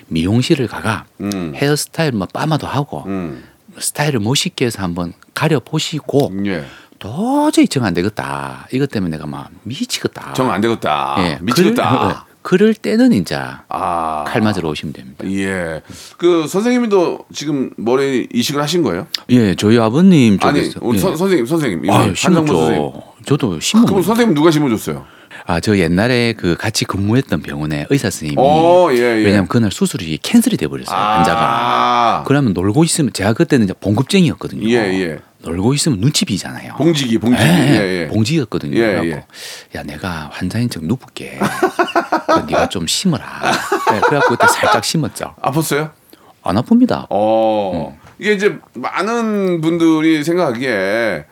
미용실을 0.08 0.66
가가 0.68 1.04
음. 1.20 1.52
헤어스타일 1.54 2.12
뭐 2.12 2.26
빠마도 2.32 2.66
하고 2.66 3.04
음. 3.06 3.44
스타일을 3.78 4.20
멋있게 4.20 4.66
해서 4.66 4.82
한번 4.82 5.12
가려 5.34 5.60
보시고 5.60 6.32
예. 6.46 6.64
도저히 6.98 7.66
정 7.68 7.84
안 7.84 7.92
되겠다. 7.92 8.66
이것 8.72 8.88
때문에 8.90 9.16
내가 9.16 9.26
막 9.26 9.50
미치겠다. 9.64 10.32
정 10.34 10.50
안 10.50 10.60
되겠다. 10.60 11.16
예, 11.18 11.38
미치겠다. 11.42 11.98
그럴, 12.42 12.70
그럴 12.70 12.74
때는 12.74 13.12
이제 13.12 13.36
아. 13.68 14.24
칼 14.26 14.40
맞으러 14.42 14.68
오시면 14.70 14.92
됩니다. 14.92 15.24
예. 15.28 15.82
그 16.16 16.46
선생님도 16.46 17.26
지금 17.32 17.70
머리 17.76 18.28
이식을 18.32 18.62
하신 18.62 18.82
거예요? 18.84 19.06
예, 19.30 19.54
저희 19.54 19.78
아버님 19.78 20.38
아니, 20.40 20.60
쪽에서 20.70 20.80
우리 20.82 20.96
예. 20.96 21.00
선, 21.02 21.16
선생님, 21.16 21.46
선생님. 21.46 21.90
아, 21.90 21.94
한상무 22.00 22.14
선생님. 22.14 22.46
심었죠. 22.46 23.02
저도 23.26 23.48
그럼 23.48 23.60
심어. 23.60 23.86
선생님 24.02 24.34
누가 24.34 24.50
심어줬어요? 24.50 25.04
아, 25.46 25.60
저 25.60 25.76
옛날에 25.76 26.32
그 26.32 26.56
같이 26.56 26.84
근무했던 26.86 27.42
병원에 27.42 27.86
의사 27.90 28.08
선생님이 28.08 28.36
어, 28.38 28.88
예, 28.92 28.96
예. 28.96 29.24
왜냐면 29.24 29.46
그날 29.46 29.70
수술이 29.70 30.18
캔슬이 30.22 30.56
돼 30.56 30.66
버렸어요. 30.66 30.96
아. 30.96 31.16
환자가. 31.18 32.24
그러면 32.26 32.54
놀고 32.54 32.82
있으면 32.84 33.12
제가 33.12 33.34
그때는 33.34 33.64
이제 33.64 33.74
봉급쟁이였거든요. 33.78 34.66
예, 34.70 34.74
예. 34.74 35.18
놀고 35.40 35.74
있으면 35.74 36.00
눈치 36.00 36.24
비잖아요. 36.24 36.74
봉지기, 36.78 37.18
봉지기. 37.18 37.46
예, 37.46 37.56
예, 37.56 38.00
예. 38.02 38.06
봉지였거든요. 38.08 38.74
예, 38.78 38.80
그래갖고 38.80 39.08
예. 39.08 39.78
야 39.78 39.82
내가 39.82 40.30
환자인 40.32 40.70
척 40.70 40.82
누울게. 40.84 41.38
그 41.38 42.40
네가 42.50 42.70
좀 42.70 42.86
심어라. 42.86 43.24
네, 43.92 44.00
그래갖고 44.00 44.36
그때 44.36 44.46
살짝 44.50 44.82
심었죠. 44.82 45.34
아팠어요? 45.42 45.90
안 46.42 46.56
아픕니다. 46.56 47.06
어. 47.10 47.98
이게 48.18 48.32
이제 48.32 48.56
많은 48.74 49.60
분들이 49.60 50.24
생각하기에 50.24 51.24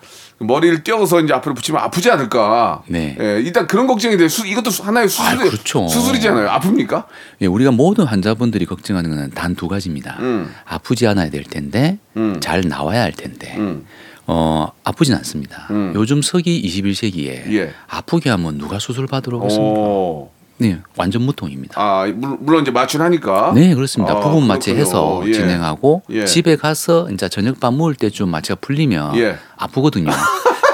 머리를 0.47 0.83
띄어서 0.85 1.21
이제 1.21 1.33
앞으로 1.33 1.55
붙이면 1.55 1.81
아프지 1.83 2.11
않을까. 2.11 2.83
네. 2.89 3.17
예, 3.21 3.41
일단 3.41 3.67
그런 3.67 3.87
걱정이 3.87 4.17
돼. 4.17 4.29
수, 4.29 4.47
이것도 4.47 4.71
수- 4.71 4.83
하나의 4.83 5.09
수술, 5.09 5.25
아, 5.27 5.37
그렇죠. 5.37 5.89
수술이잖아요. 5.89 6.49
아픕니까? 6.49 7.05
예, 7.41 7.47
우리가 7.47 7.71
모든 7.71 8.05
환자분들이 8.05 8.67
걱정하는 8.67 9.11
것은 9.11 9.31
단두 9.31 9.69
가지입니다. 9.69 10.17
음. 10.21 10.53
아프지 10.65 11.07
않아야 11.07 11.31
될 11.31 11.45
텐데 11.45 11.99
음. 12.17 12.39
잘 12.41 12.63
나와야 12.63 13.03
할 13.03 13.13
텐데 13.13 13.55
음. 13.57 13.85
어 14.27 14.69
아프진 14.85 15.15
않습니다. 15.15 15.67
음. 15.71 15.93
요즘 15.95 16.23
서기 16.23 16.63
21세기에 16.63 17.53
예. 17.55 17.73
아프게 17.89 18.31
하면 18.31 18.59
누가 18.59 18.79
수술 18.79 19.07
받으러 19.07 19.39
오겠습니까? 19.39 20.42
어. 20.63 20.69
네, 20.69 20.79
완전 20.97 21.23
무통입니다. 21.23 21.75
아, 21.81 22.07
물- 22.15 22.37
물론 22.41 22.63
이제 22.63 22.71
마취하니까. 22.71 23.53
네, 23.55 23.75
그렇습니다. 23.75 24.15
아, 24.15 24.21
부분 24.21 24.47
마취해서. 24.47 25.23
예. 25.27 25.33
진행하고 25.33 26.03
예. 26.11 26.25
집에 26.25 26.57
가서 26.57 27.09
이제 27.11 27.29
저녁밥 27.29 27.75
먹을 27.75 27.95
때쯤 27.95 28.29
마취가 28.29 28.57
풀리면 28.61 29.17
예. 29.17 29.37
아프거든요. 29.57 30.11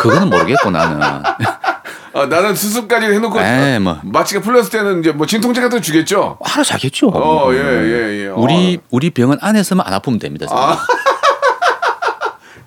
그거는 0.01 0.31
모르겠고 0.31 0.71
나는. 0.71 1.01
아, 2.15 2.27
나는 2.27 2.55
수술까지 2.55 3.07
해놓고 3.07 3.39
에이, 3.41 3.79
뭐. 3.79 3.99
마취가 4.03 4.41
풀렸을 4.41 4.71
때는 4.71 5.01
이제 5.01 5.13
뭐 5.13 5.27
진통제 5.27 5.61
같은 5.61 5.79
거 5.79 5.83
주겠죠. 5.83 6.39
하루 6.41 6.65
자겠죠. 6.65 7.09
어, 7.11 7.53
예, 7.53 7.59
예, 7.59 8.25
예. 8.25 8.27
우리 8.29 8.79
우리 8.91 9.11
병원 9.11 9.39
안에서만 9.41 9.87
안 9.87 9.93
아프면 9.95 10.19
됩니다. 10.19 10.47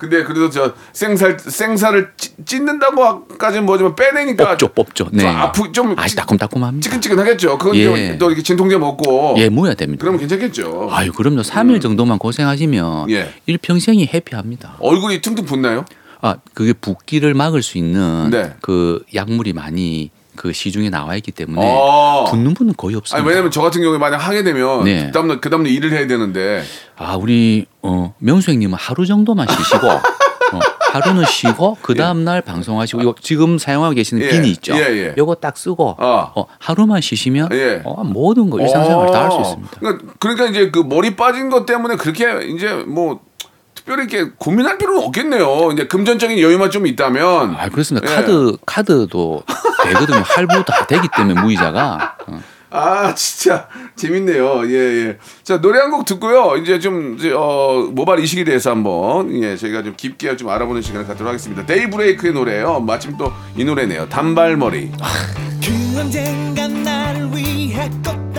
아. 0.01 0.09
근데 0.09 0.23
그래도 0.23 0.49
저 0.49 0.73
생살 0.93 1.37
생살을 1.39 2.11
찌- 2.17 2.31
찢는다고까지는 2.45 3.65
뭐지만 3.65 3.95
빼내니까 3.95 4.49
뽑죠, 4.49 4.67
뽑죠. 4.69 5.07
네. 5.11 5.21
좀 5.23 5.29
아프 5.35 5.71
좀 5.71 5.95
찌- 6.07 6.15
따끔따끔합니다. 6.15 6.83
찌근찌근하겠죠. 6.83 7.57
그건 7.57 7.75
예. 7.75 7.85
좀또 8.09 8.27
이렇게 8.27 8.41
진통제 8.41 8.77
먹고 8.77 9.35
예, 9.37 9.49
모여야 9.49 9.75
됩니다. 9.75 10.01
그러면 10.01 10.19
괜찮겠죠. 10.19 10.89
아유, 10.91 11.11
그럼요. 11.13 11.41
3일 11.41 11.81
정도만 11.81 12.17
고생하시면 12.17 13.09
예. 13.11 13.33
일평생이 13.45 14.09
해피합니다. 14.13 14.77
얼굴이 14.79 15.21
퉁퉁 15.21 15.45
붓나요? 15.45 15.85
아, 16.21 16.35
그게 16.53 16.73
붓기를 16.73 17.33
막을 17.33 17.63
수 17.63 17.77
있는 17.77 18.29
네. 18.29 18.53
그 18.61 19.03
약물이 19.13 19.53
많이 19.53 20.11
그 20.35 20.53
시중에 20.53 20.89
나와 20.89 21.15
있기 21.15 21.31
때문에 21.31 21.61
어. 21.63 22.25
붓는 22.29 22.53
분은 22.53 22.73
거의 22.77 22.95
없습니다. 22.95 23.17
아니 23.17 23.27
왜냐면 23.27 23.51
저 23.51 23.61
같은 23.61 23.81
경우에 23.81 23.97
만약 23.97 24.17
하게 24.17 24.43
되면 24.43 24.83
네. 24.83 25.05
그 25.07 25.11
다음날 25.11 25.41
그 25.41 25.49
다음날 25.49 25.71
일을 25.71 25.91
해야 25.91 26.07
되는데 26.07 26.63
아, 26.97 27.15
우리 27.15 27.65
어, 27.81 28.13
명수 28.19 28.51
형님은 28.51 28.77
하루 28.77 29.05
정도만 29.05 29.47
쉬시고 29.47 29.87
어, 30.53 30.59
하루는 30.91 31.25
쉬고 31.25 31.77
그 31.81 31.95
다음 31.95 32.23
날 32.23 32.41
방송하시고 32.41 33.01
이거 33.01 33.15
지금 33.21 33.57
사용하고 33.57 33.93
계시는 33.95 34.23
예. 34.23 34.29
비니 34.29 34.51
있죠. 34.51 34.75
예, 34.75 34.79
예. 34.79 35.15
요거 35.17 35.35
딱 35.35 35.57
쓰고 35.57 35.95
어. 35.97 36.31
어, 36.35 36.45
하루만 36.59 37.01
쉬시면 37.01 37.49
예. 37.53 37.81
어, 37.85 38.03
모든 38.03 38.49
거 38.49 38.59
일상생활 38.59 39.11
다 39.11 39.23
할수 39.23 39.37
어. 39.37 39.41
있습니다. 39.41 39.79
그러니까, 39.79 40.13
그러니까 40.19 40.45
이제 40.47 40.69
그 40.69 40.79
머리 40.79 41.15
빠진 41.15 41.49
것 41.49 41.65
때문에 41.65 41.95
그렇게 41.95 42.45
이제 42.47 42.73
뭐 42.87 43.21
특별히 43.85 44.03
이렇게 44.09 44.31
고민할 44.37 44.77
필요는 44.77 45.01
없겠네요. 45.03 45.71
이제 45.73 45.87
금전적인 45.87 46.39
여유만 46.39 46.69
좀 46.71 46.85
있다면. 46.85 47.55
아, 47.57 47.69
그렇습니다. 47.69 48.09
예. 48.09 48.15
카드 48.15 48.55
카드도 48.65 49.43
되거든요. 49.85 50.21
할부 50.25 50.63
다 50.65 50.85
되기 50.85 51.07
때문에 51.15 51.41
무이자가 51.41 52.15
어. 52.27 52.41
아 52.73 53.13
진짜 53.15 53.67
재밌네요. 53.97 54.61
예 54.69 54.73
예. 55.07 55.17
자 55.43 55.59
노래 55.59 55.79
한 55.79 55.91
곡 55.91 56.05
듣고요. 56.05 56.55
이제 56.57 56.79
좀 56.79 57.15
이제 57.17 57.33
어 57.35 57.89
모발 57.91 58.19
이식에 58.19 58.43
대해서 58.45 58.69
한번 58.69 59.33
예 59.43 59.57
저희가 59.57 59.83
좀 59.83 59.93
깊게 59.97 60.37
좀 60.37 60.47
알아보는 60.49 60.81
시간을 60.81 61.05
갖도록 61.05 61.27
하겠습니다. 61.29 61.65
데이브레이크의 61.65 62.31
노래예요. 62.33 62.79
마침 62.79 63.17
또 63.17 63.33
이 63.57 63.65
노래네요. 63.65 64.07
단발머리. 64.07 64.91
그 65.61 65.99
언젠가 65.99 66.67
나를 66.67 67.29
위해 67.35 67.89
전해주 68.03 68.30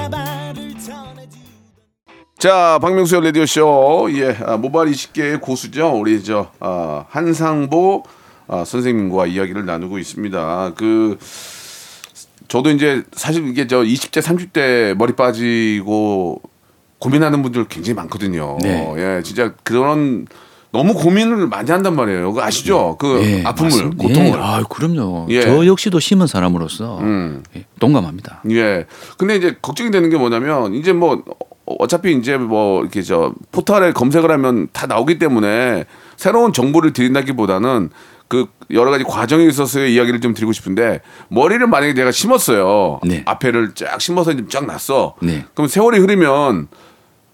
자, 2.43 2.81
박명수의 2.83 3.23
라디오 3.23 3.47
쇼. 3.47 4.09
예, 4.15 4.37
아, 4.45 4.57
모발 4.57 4.89
이식계의 4.89 5.41
고수죠. 5.41 5.93
우리 5.97 6.25
저 6.25 6.51
아, 6.59 7.05
한상보 7.09 8.03
아, 8.49 8.65
선생님과 8.65 9.27
이야기를 9.27 9.65
나누고 9.65 10.01
있습니다. 10.01 10.73
그 10.77 11.19
저도 12.49 12.71
이제 12.71 13.05
사실 13.13 13.47
이게 13.47 13.69
저 13.69 13.83
20대, 13.83 14.21
30대 14.21 14.95
머리 14.95 15.13
빠지고 15.13 16.43
고민하는 16.99 17.43
분들 17.43 17.67
굉장히 17.69 17.95
많거든요. 17.95 18.59
네. 18.61 18.93
예, 18.97 19.23
진짜 19.23 19.55
그런 19.63 20.27
너무 20.73 20.95
고민을 20.95 21.47
많이 21.47 21.71
한단 21.71 21.95
말이에요. 21.95 22.33
그거 22.33 22.43
아시죠? 22.43 22.97
그 22.99 23.23
예, 23.23 23.45
아픔을, 23.45 23.71
맞습니다. 23.71 24.03
고통을. 24.03 24.31
예, 24.31 24.35
아, 24.37 24.65
그럼요. 24.69 25.27
예. 25.29 25.43
저 25.43 25.65
역시도 25.65 26.01
심은 26.01 26.27
사람으로서 26.27 26.99
음. 27.03 27.45
예, 27.55 27.67
동감합니다. 27.79 28.43
예. 28.51 28.87
근데 29.17 29.37
이제 29.37 29.57
걱정이 29.63 29.93
되는 29.93 30.11
게 30.11 30.17
뭐냐면 30.17 30.75
이제 30.75 30.93
뭐 30.93 31.23
어- 31.73 31.77
어차피 31.79 32.13
이제 32.17 32.37
뭐 32.37 32.83
이렇게 32.83 33.03
저 33.03 33.33
포털에 33.51 33.93
검색을 33.93 34.31
하면 34.31 34.69
다 34.73 34.87
나오기 34.87 35.19
때문에 35.19 35.85
새로운 36.17 36.53
정보를 36.53 36.93
드린다기보다는 36.93 37.91
그 38.29 38.47
여러 38.71 38.91
가지 38.91 39.05
과정에 39.05 39.45
있어서의 39.45 39.95
이야기를 39.95 40.21
좀 40.21 40.33
드리고 40.35 40.53
싶은데 40.53 41.01
머리를 41.29 41.67
만약에 41.67 41.93
내가 41.95 42.11
심었어요. 42.11 43.01
네. 43.05 43.23
앞에를 43.27 43.75
쫙 43.75 44.01
심어서 44.01 44.33
이제 44.33 44.45
쫙 44.49 44.65
났어. 44.67 45.15
네. 45.21 45.45
그럼 45.55 45.69
세월이 45.69 45.99
흐르면 45.99 46.69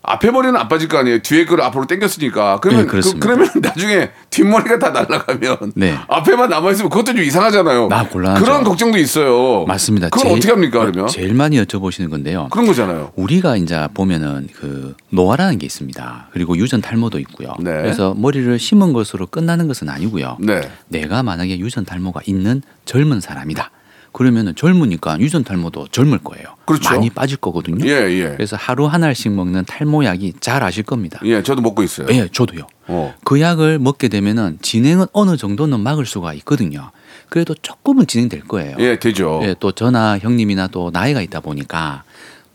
앞에 0.03 0.31
머리는 0.31 0.57
안 0.59 0.69
빠질 0.69 0.89
거 0.89 0.97
아니에요. 0.99 1.19
뒤에 1.21 1.45
거를 1.45 1.65
앞으로 1.65 1.87
당겼으니까. 1.87 2.61
그러면 2.61 2.87
네, 2.87 3.01
그. 3.19 3.27
러면 3.27 3.51
나중에 3.61 4.11
뒷머리가 4.31 4.79
다 4.79 4.91
날아가면 4.91 5.73
네. 5.75 5.99
앞에만 6.09 6.49
남아 6.49 6.71
있으면 6.71 6.89
그것도 6.89 7.13
좀 7.15 7.23
이상하잖아요. 7.23 7.89
나 7.89 8.05
곤란하죠. 8.09 8.45
그런 8.45 8.65
걱정도 8.65 8.97
있어요. 8.97 9.65
맞습니다. 9.67 10.09
그건 10.09 10.29
제일- 10.29 10.37
어떻게 10.37 10.53
합니까 10.53 10.79
그러면? 10.81 11.09
제일 11.09 11.35
많이 11.35 11.61
여쭤보시는 11.63 12.11
건데요. 12.11 12.49
그런 12.51 12.67
거잖아요. 12.67 13.13
우리가 13.17 13.57
이제 13.57 13.87
보면은 13.93 14.49
그 14.55 14.95
노화라는 15.11 15.59
게 15.59 15.67
있습니다. 15.67 16.29
그리고 16.33 16.57
유전 16.57 16.81
탈모도 16.81 17.19
있고요. 17.21 17.55
네. 17.59 17.73
그래서 17.73 18.15
머리를 18.17 18.59
심은 18.59 18.93
것으로 18.93 19.27
끝나는 19.27 19.67
것은 19.69 19.89
아니고요. 19.89 20.39
네. 20.41 20.61
내가 20.89 21.23
만약에 21.23 21.59
유전 21.59 21.85
탈모가 21.85 22.21
있는 22.25 22.63
젊은 22.85 23.21
사람이다. 23.21 23.71
그러면은 24.13 24.55
젊으니까 24.55 25.19
유전 25.21 25.45
탈모도 25.45 25.89
젊을 25.89 26.19
거예요. 26.19 26.47
그렇죠. 26.65 26.91
많이 26.91 27.11
빠질 27.11 27.37
거거든요. 27.37 27.87
예, 27.87 28.11
예. 28.11 28.31
그래서 28.31 28.57
하루 28.57 28.87
한 28.87 29.05
알씩 29.05 29.33
먹는 29.33 29.65
탈모약이 29.65 30.35
잘 30.41 30.63
아실 30.63 30.83
겁니다. 30.83 31.21
예, 31.25 31.43
저도 31.43 31.61
먹고 31.63 31.83
있어요. 31.83 32.07
예, 32.11 32.29
저도요. 32.29 32.67
어. 32.89 33.15
그 33.25 33.41
약을 33.41 33.79
먹게 33.79 34.09
되면은 34.09 34.59
진행은 34.63 35.07
어느 35.13 35.37
정도는 35.37 35.81
막을 35.81 36.07
수가 36.07 36.35
있거든요. 36.35 36.91
그래도 37.29 37.55
조금은 37.55 38.07
진행될 38.07 38.43
거예요. 38.43 38.77
예, 38.79 38.99
되죠. 38.99 39.41
예, 39.45 39.55
또 39.59 39.73
저나 39.73 40.19
형님이나 40.19 40.69
또 40.69 40.91
나이가 40.93 41.21
있다 41.21 41.41
보니까 41.41 42.05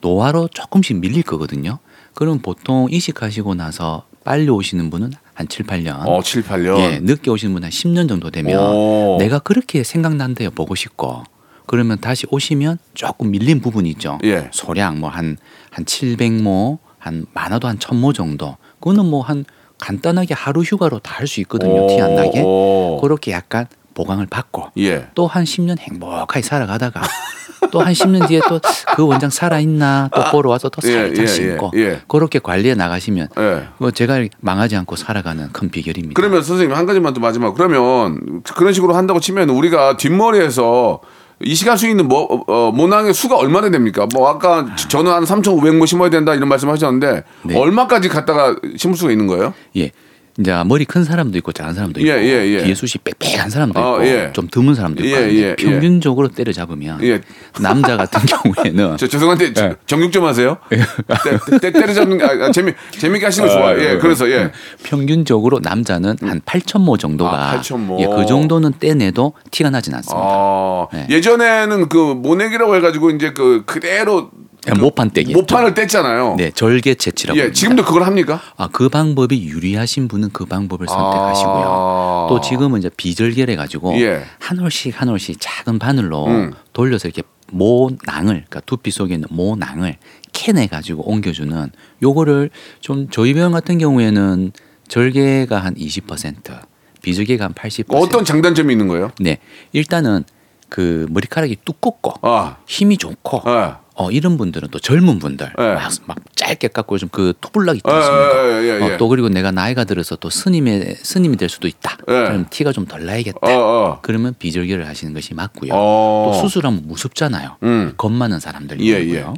노화로 0.02 0.50
조금씩 0.50 0.98
밀릴 0.98 1.24
거거든요. 1.24 1.80
그럼 2.14 2.40
보통 2.40 2.88
이식하시고 2.90 3.56
나서 3.56 4.06
빨리 4.24 4.50
오시는 4.50 4.90
분은 4.90 5.12
한 5.34 5.48
7, 5.48 5.66
8년. 5.66 6.06
어, 6.06 6.22
7, 6.22 6.44
8년. 6.44 6.80
예, 6.80 7.00
늦게 7.00 7.30
오시는 7.30 7.54
분은 7.54 7.66
한 7.66 7.72
10년 7.72 8.08
정도 8.08 8.30
되면 8.30 8.60
오. 8.60 9.18
내가 9.20 9.40
그렇게 9.40 9.84
생각난대요. 9.84 10.52
보고 10.52 10.76
싶고. 10.76 11.24
그러면 11.66 11.98
다시 12.00 12.26
오시면 12.30 12.78
조금 12.94 13.32
밀린 13.32 13.62
부분이 13.62 13.90
있죠. 13.92 14.20
예. 14.24 14.50
소량 14.52 15.00
뭐 15.00 15.10
한 15.10 15.38
한 15.72 15.86
700모, 15.86 16.78
한 17.00 17.26
많아도 17.34 17.68
한 17.68 17.78
1000모 17.80 18.14
정도. 18.14 18.58
그거는 18.80 19.06
뭐 19.10 19.22
한 19.24 19.44
간단하게 19.80 20.34
하루 20.36 20.62
휴가로 20.62 21.00
다 21.00 21.16
할 21.20 21.28
수 21.28 21.42
있거든요. 21.42 21.88
티 21.88 22.00
안 22.00 22.16
나게. 22.16 22.42
오. 22.42 23.00
그렇게 23.02 23.32
약간 23.32 23.66
보강을 23.96 24.28
받고 24.28 24.68
예. 24.80 25.08
또한 25.16 25.44
10년 25.44 25.78
행복하게 25.80 26.42
살아가다가 26.42 27.02
또 27.72 27.80
한 27.82 27.94
10년 27.94 28.28
뒤에 28.28 28.40
또 28.48 28.60
그 28.96 29.06
원장 29.08 29.30
살아있나 29.32 30.10
또 30.14 30.24
보러 30.32 30.50
와서 30.52 30.70
또 30.70 30.80
예, 30.88 30.94
살짝 30.94 31.24
예, 31.24 31.28
신고 31.28 31.72
예, 31.76 31.80
예. 31.80 32.02
그렇게 32.08 32.38
관리해 32.40 32.76
나가시면 32.76 33.30
예. 33.40 33.68
뭐 33.80 33.90
제가 33.92 34.24
망하지 34.40 34.76
않고 34.76 34.96
살아가는 34.96 35.52
큰 35.52 35.70
비결입니다. 35.70 36.14
그러면 36.16 36.44
선생님 36.44 36.76
한 36.78 36.86
가지만 36.86 37.14
더 37.14 37.20
마지막. 37.20 37.54
그러면 37.56 38.42
그런 38.56 38.74
식으로 38.74 38.94
한다고 38.96 39.20
치면 39.20 39.50
우리가 39.50 39.98
뒷머리에서 39.98 41.02
이 41.42 41.56
시간 41.56 41.78
수 41.78 41.88
있는 41.88 42.08
뭐, 42.08 42.44
어, 42.48 42.72
모낭의 42.72 43.14
수가 43.14 43.38
얼마나 43.38 43.70
됩니까? 43.70 44.08
뭐 44.14 44.30
아까 44.30 44.66
저는 44.90 45.12
한 45.12 45.24
3,500모 45.24 45.88
심어야 45.88 46.10
된다 46.10 46.34
이런 46.36 46.48
말씀 46.50 46.70
하셨는데 46.70 47.24
네. 47.44 47.58
얼마까지 47.58 48.10
갖다가 48.10 48.56
심을 48.78 48.96
수가 48.96 49.12
있는 49.12 49.28
거예요? 49.28 49.54
예. 49.76 49.92
이제 50.40 50.52
머리 50.66 50.84
큰 50.86 51.04
사람도 51.04 51.38
있고 51.40 51.52
작은 51.52 51.76
사람도 51.76 52.00
있고 52.00 52.10
예, 52.10 52.16
예, 52.24 52.48
예. 52.56 52.64
뒤에 52.64 52.74
숱이 52.74 53.04
빽빽한 53.04 53.52
사람도 53.52 53.80
있고 53.80 53.90
어, 53.90 54.04
예. 54.06 54.32
좀 54.34 54.48
드문 54.50 54.74
사람도 54.74 55.04
있고 55.04 55.12
예, 55.12 55.16
하는데 55.22 55.38
예, 55.42 55.56
평균적으로 55.56 56.30
때려잡으면 56.30 57.04
예. 57.04 57.22
남자 57.62 57.98
같은 57.98 58.20
경우에는 58.26 58.98
저 58.98 59.08
죄송한데 59.08 59.54
저- 59.54 59.66
예. 59.66 59.76
정육 59.86 60.12
좀 60.12 60.26
하세요. 60.26 60.58
때, 60.70 61.60
때, 61.60 61.72
때려잡는 61.72 62.18
게 62.18 62.24
아, 62.24 62.30
아, 62.48 62.52
재미 62.52 62.74
재밌게 62.98 63.26
하시는 63.26 63.48
거 63.48 63.54
좋아요. 63.54 63.80
예, 63.80 63.98
그래서 64.00 64.28
예. 64.32 64.52
평균적으로 64.84 65.60
남자는 65.62 66.16
한 66.22 66.42
8천모 66.42 66.98
정도가 67.00 67.52
아, 67.52 67.62
8,000모. 67.62 68.00
예, 68.00 68.08
그 68.08 68.26
정도는 68.26 68.74
떼내도 68.80 69.34
티가 69.52 69.70
나진 69.70 69.94
않습니다. 69.94 70.20
아, 70.20 70.88
네. 70.94 71.06
예전에는 71.12 71.90
그 71.90 71.98
모내기라고 71.98 72.76
해가지고 72.78 73.12
이제 73.12 73.34
그 73.34 73.64
그대로 73.68 74.32
그냥 74.64 74.82
모판 74.82 75.12
떼기. 75.12 75.34
모판을 75.34 75.74
뗐잖아요. 75.74 76.36
네, 76.38 76.52
절개 76.52 76.96
채취라고. 76.96 77.38
예, 77.38 77.44
합니다. 77.44 77.60
지금도 77.60 77.84
그걸 77.84 78.04
합니까? 78.04 78.42
아, 78.56 78.70
그 78.72 78.90
방법이 78.90 79.44
유리하신 79.46 80.08
분은 80.08 80.30
그 80.32 80.46
방법을 80.46 80.88
선택하시고요. 80.88 81.66
아. 81.68 82.28
또 82.30 82.40
지금은 82.40 82.80
이제 82.80 82.90
비절개를 82.96 83.56
가지고 83.56 83.94
예. 84.00 84.24
한 84.40 84.60
올씩 84.60 85.00
한 85.00 85.10
올씩 85.10 85.38
작은 85.40 85.80
바늘로 85.80 86.28
음. 86.28 86.54
돌려서 86.72 87.08
이렇게 87.08 87.24
모낭을 87.52 88.26
그러니까 88.26 88.62
두피 88.62 88.90
속에 88.92 89.16
있는 89.16 89.28
모낭을 89.32 89.98
캐내 90.32 90.68
가지고 90.68 91.08
옮겨주는 91.10 91.70
요거를 92.02 92.50
좀 92.80 93.10
저희 93.10 93.34
병원 93.34 93.52
같은 93.52 93.78
경우에는 93.78 94.52
절개가 94.88 95.60
한 95.60 95.76
20%, 95.76 96.60
비절개가 97.02 97.46
한 97.46 97.54
80%. 97.54 97.86
어떤 97.96 98.26
장단점이 98.26 98.72
있는 98.74 98.88
거예요? 98.88 99.12
네, 99.20 99.38
일단은 99.74 100.24
그 100.70 101.06
머리카락이 101.10 101.58
두껍고 101.66 102.14
아, 102.22 102.58
힘이 102.66 102.98
좋고 102.98 103.44
예. 103.48 103.83
어 103.96 104.10
이런 104.10 104.38
분들은 104.38 104.70
또 104.72 104.80
젊은 104.80 105.20
분들 105.20 105.54
예. 105.60 105.74
막, 105.76 105.92
막 106.06 106.18
짧게 106.36 106.70
깎고 106.70 106.98
좀그 106.98 107.34
토블락 107.42 107.76
있지 107.78 107.84
예, 107.88 107.94
않습니까? 107.94 108.48
예, 108.48 108.64
예, 108.64 108.80
예. 108.82 108.94
어, 108.94 108.98
또 108.98 109.08
그리고 109.08 109.30
내가 109.30 109.52
나이가 109.52 109.84
들어서 109.84 110.16
또 110.16 110.30
스님의 110.32 110.96
스님이 111.04 111.38
될 111.38 111.48
수도 111.50 111.68
있다. 111.68 111.98
예. 112.08 112.14
그럼 112.14 112.46
티가 112.50 112.72
좀 112.72 112.86
덜 112.86 113.06
나야겠다. 113.06 113.40
어, 113.42 113.50
어. 113.52 114.00
그러면 114.02 114.36
비절개를 114.38 114.88
하시는 114.88 115.14
것이 115.14 115.34
맞고요. 115.34 115.72
어. 115.74 116.32
또 116.34 116.42
수술하면 116.42 116.84
무섭잖아요. 116.88 117.58
음. 117.64 117.94
겁 117.98 118.12
많은 118.12 118.40
사람들이 118.40 118.92
예, 118.92 119.02
있고요. 119.02 119.36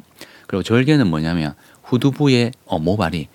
그리고 0.47 0.63
절개는 0.63 1.07
뭐냐면 1.07 1.53
후두부의 1.83 2.51
어, 2.65 2.79
모발이 2.79 3.27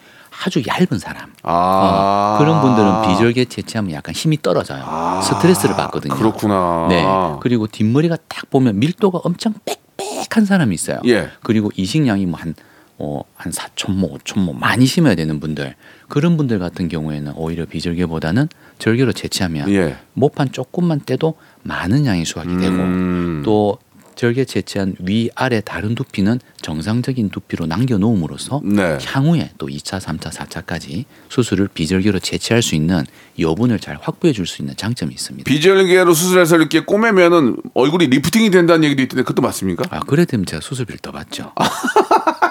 아주 0.44 0.62
얇은 0.66 0.98
사람. 0.98 1.32
아. 1.42 2.36
어, 2.36 2.38
그런 2.42 2.62
분들은 2.62 3.02
비절개 3.02 3.44
채취하면 3.44 3.92
약간 3.92 4.14
힘이 4.14 4.40
떨어져요. 4.40 5.20
스트레스를 5.22 5.76
받거든요. 5.76 6.14
아, 6.14 6.16
그렇구나. 6.16 6.86
네. 6.88 7.04
그리고 7.40 7.66
뒷머리가 7.66 8.16
딱 8.26 8.48
보면 8.50 8.78
밀도가 8.78 9.20
엄청 9.22 9.52
빽 9.66 9.80
빽한 10.28 10.44
사람이 10.44 10.74
있어요. 10.74 11.00
예. 11.06 11.28
그리고 11.42 11.70
이식량이 11.76 12.26
뭐한 12.26 12.54
어, 12.98 13.22
한 13.34 13.50
4천 13.50 13.92
모, 13.92 14.16
5천 14.18 14.40
모 14.40 14.52
많이 14.52 14.84
심어야 14.84 15.14
되는 15.14 15.40
분들 15.40 15.74
그런 16.08 16.36
분들 16.36 16.58
같은 16.58 16.88
경우에는 16.88 17.32
오히려 17.34 17.64
비절개보다는 17.64 18.48
절개로 18.78 19.12
채취하면 19.12 19.70
예. 19.70 19.96
모판 20.12 20.52
조금만 20.52 21.00
떼도 21.04 21.34
많은 21.62 22.04
양의 22.04 22.24
수확이 22.24 22.56
되고 22.58 22.74
음. 22.74 23.42
또 23.44 23.78
절개 24.20 24.44
채취한 24.44 24.96
위 24.98 25.30
아래 25.34 25.62
다른 25.62 25.94
두피는 25.94 26.40
정상적인 26.60 27.30
두피로 27.30 27.64
남겨 27.64 27.96
놓음으로써 27.96 28.60
네. 28.62 28.98
향후에 29.02 29.52
또 29.56 29.68
2차, 29.68 29.98
3차, 29.98 30.30
4차까지 30.30 31.06
수술을 31.30 31.68
비절개로 31.72 32.18
채취할 32.18 32.60
수 32.60 32.74
있는 32.74 33.06
여분을 33.38 33.78
잘 33.80 33.98
확보해 33.98 34.34
줄 34.34 34.46
수 34.46 34.60
있는 34.60 34.76
장점이 34.76 35.14
있습니다. 35.14 35.48
비절개로 35.48 36.12
수술해서 36.12 36.56
이렇게 36.56 36.80
꼬매면은 36.80 37.56
얼굴이 37.72 38.08
리프팅이 38.08 38.50
된다는 38.50 38.84
얘기도 38.84 39.00
있던데 39.04 39.22
그것도 39.22 39.40
맞습니까? 39.40 39.84
아, 39.88 40.00
그래 40.00 40.26
되면 40.26 40.44
제가 40.44 40.60
수술비를 40.60 40.98
더 40.98 41.12
받죠. 41.12 41.54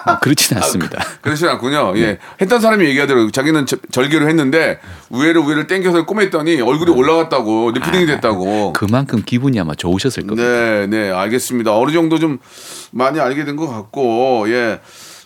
아, 0.05 0.19
그렇진 0.19 0.57
않습니다. 0.57 1.03
그렇진 1.21 1.47
않군요. 1.47 1.93
네. 1.93 2.01
예. 2.01 2.17
했던 2.41 2.59
사람이 2.61 2.85
얘기하더라고요. 2.85 3.31
자기는 3.31 3.65
저- 3.65 3.77
절개로 3.91 4.27
했는데 4.27 4.79
위에를 5.09 5.41
위에를 5.43 5.67
당겨서 5.67 6.05
꼬맸더니 6.05 6.65
얼굴이 6.65 6.91
올라갔다고 6.91 7.71
리프팅이 7.71 8.05
됐다고. 8.05 8.73
그만큼 8.73 9.21
기분이 9.25 9.59
아마 9.59 9.75
좋으셨을 9.75 10.25
겁니다. 10.27 10.47
네, 10.47 10.87
네, 10.87 11.11
알겠습니다. 11.11 11.75
어느 11.77 11.91
정도 11.91 12.19
좀 12.19 12.39
많이 12.91 13.19
알게 13.19 13.45
된 13.45 13.55
것 13.55 13.67
같고, 13.67 14.45
예. 14.49 14.79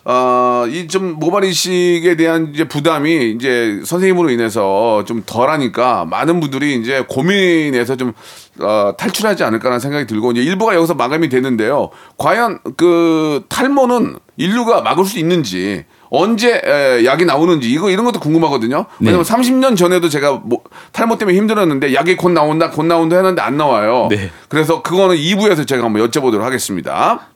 아, 0.06 0.66
이좀 0.70 1.18
모발 1.18 1.44
이식에 1.44 2.16
대한 2.16 2.50
이제 2.52 2.68
부담이 2.68 3.30
이제 3.30 3.80
선생님으로 3.84 4.30
인해서 4.30 5.02
좀 5.06 5.22
덜하니까 5.24 6.04
많은 6.04 6.40
분들이 6.40 6.78
이제 6.78 7.04
고민해서 7.08 7.96
좀 7.96 8.12
어, 8.60 8.92
탈출하지 8.98 9.44
않을까라는 9.44 9.80
생각이 9.80 10.06
들고 10.06 10.32
이제 10.32 10.42
일부가 10.42 10.74
여기서 10.74 10.94
마감이 10.94 11.30
되는데요. 11.30 11.88
과연 12.18 12.58
그 12.76 13.44
탈모는 13.48 14.16
인류가 14.36 14.82
막을 14.82 15.06
수 15.06 15.18
있는지 15.18 15.84
언제 16.10 16.60
에, 16.64 17.04
약이 17.06 17.24
나오는지 17.24 17.70
이거 17.70 17.90
이런 17.90 18.04
것도 18.04 18.20
궁금하거든요. 18.20 18.84
왜냐면 19.00 19.24
네. 19.24 19.34
30년 19.34 19.76
전에도 19.76 20.08
제가 20.08 20.42
뭐, 20.44 20.60
탈모 20.92 21.16
때문에 21.16 21.36
힘들었는데 21.36 21.94
약이 21.94 22.16
곧 22.16 22.30
나온다, 22.30 22.70
곧 22.70 22.84
나온다 22.84 23.16
했는데 23.16 23.40
안 23.40 23.56
나와요. 23.56 24.08
네. 24.10 24.30
그래서 24.48 24.82
그거는 24.82 25.16
2부에서 25.16 25.66
제가 25.66 25.82
한번 25.82 26.06
여쭤보도록 26.06 26.40
하겠습니다. 26.40 27.28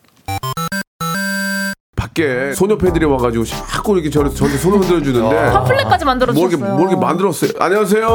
밖에 2.09 2.53
소녀 2.55 2.79
팬들이 2.79 3.05
와가지고 3.05 3.45
자꾸 3.45 3.95
이렇게 3.95 4.09
저를 4.09 4.33
저한테 4.33 4.57
손을 4.59 4.79
흔들어 4.79 5.03
주는데 5.03 5.51
팜플렛까지 5.53 6.05
만들어 6.05 6.33
뭐 6.33 6.43
이렇게 6.43 6.57
주셨어요. 6.57 6.77
뭐 6.77 6.89
이렇게 6.89 6.97
만들었어요. 7.05 7.51
안녕하세요. 7.59 8.07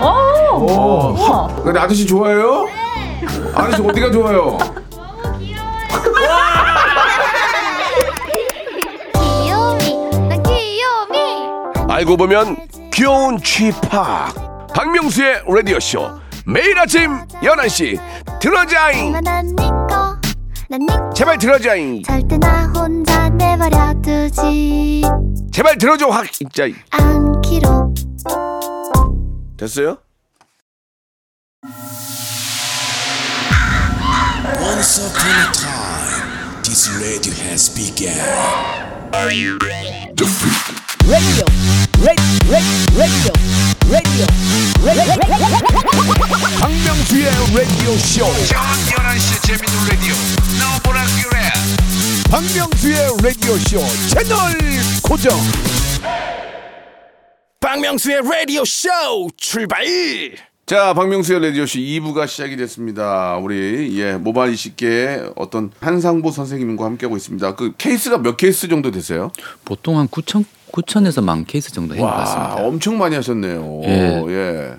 오, 0.00 0.04
어, 0.04 1.12
우와. 1.18 1.62
근데 1.64 1.78
아저씨 1.80 2.06
좋아해요? 2.06 2.68
아저씨 3.54 3.82
어디가 3.82 4.10
좋아요? 4.12 4.58
귀요미 9.14 10.28
난 10.28 10.42
귀요미 10.42 11.92
알고 11.92 12.16
보면 12.16 12.56
귀여운 12.92 13.38
쥐팍 13.42 14.68
박명수의 14.74 15.42
라디오 15.48 15.80
쇼 15.80 16.08
매일 16.46 16.78
아침 16.78 17.18
11시 17.42 17.98
들어자잉 18.40 19.12
제발 21.14 21.36
들어자잉. 21.36 22.02
절대 22.02 22.38
나 22.38 22.66
혼자 22.74 23.28
내버려 23.28 23.92
두지. 24.00 25.02
제발 25.52 25.76
들어줘 25.76 26.08
확. 26.08 26.32
진짜. 26.32 26.64
않기로. 26.90 27.92
됐어요? 29.58 29.98
Once 34.62 34.98
upon 35.04 35.30
a 35.30 35.52
time, 35.52 36.62
this 36.62 36.88
radio 36.98 37.34
has 37.44 37.68
begun. 37.74 38.16
박명수의 46.60 47.26
라디오 47.54 47.92
쇼 47.96 48.24
저녁 48.46 48.64
11시 48.88 49.46
재밌는 49.46 49.74
라디오 49.88 50.14
너보라 50.58 51.04
그래 51.22 51.38
박명수의 52.28 52.96
라디오 53.22 53.54
쇼 53.56 53.78
채널 54.08 54.34
고정 55.04 55.38
박명수의 57.60 58.22
라디오 58.22 58.64
쇼 58.64 58.88
출발! 59.36 59.84
자, 60.64 60.94
박명수의 60.94 61.40
라디오쇼 61.40 61.78
2부가 61.80 62.26
시작이 62.26 62.56
됐습니다. 62.56 63.36
우리, 63.36 63.98
예, 64.00 64.14
모발 64.14 64.54
이식계 64.54 65.30
어떤 65.36 65.70
한상보 65.80 66.30
선생님과 66.30 66.84
함께하고 66.84 67.16
있습니다. 67.16 67.56
그 67.56 67.74
케이스가 67.76 68.18
몇 68.18 68.36
케이스 68.36 68.68
정도 68.68 68.90
되세요? 68.90 69.32
보통 69.64 69.98
한 69.98 70.08
9천 70.08 70.44
9천에서 70.72 71.22
만 71.22 71.44
케이스 71.44 71.70
정도 71.72 71.94
해것 71.94 72.04
와, 72.06 72.16
같습니다. 72.16 72.54
엄청 72.56 72.98
많이 72.98 73.14
하셨네요. 73.14 73.82
예. 73.84 74.24
예. 74.28 74.72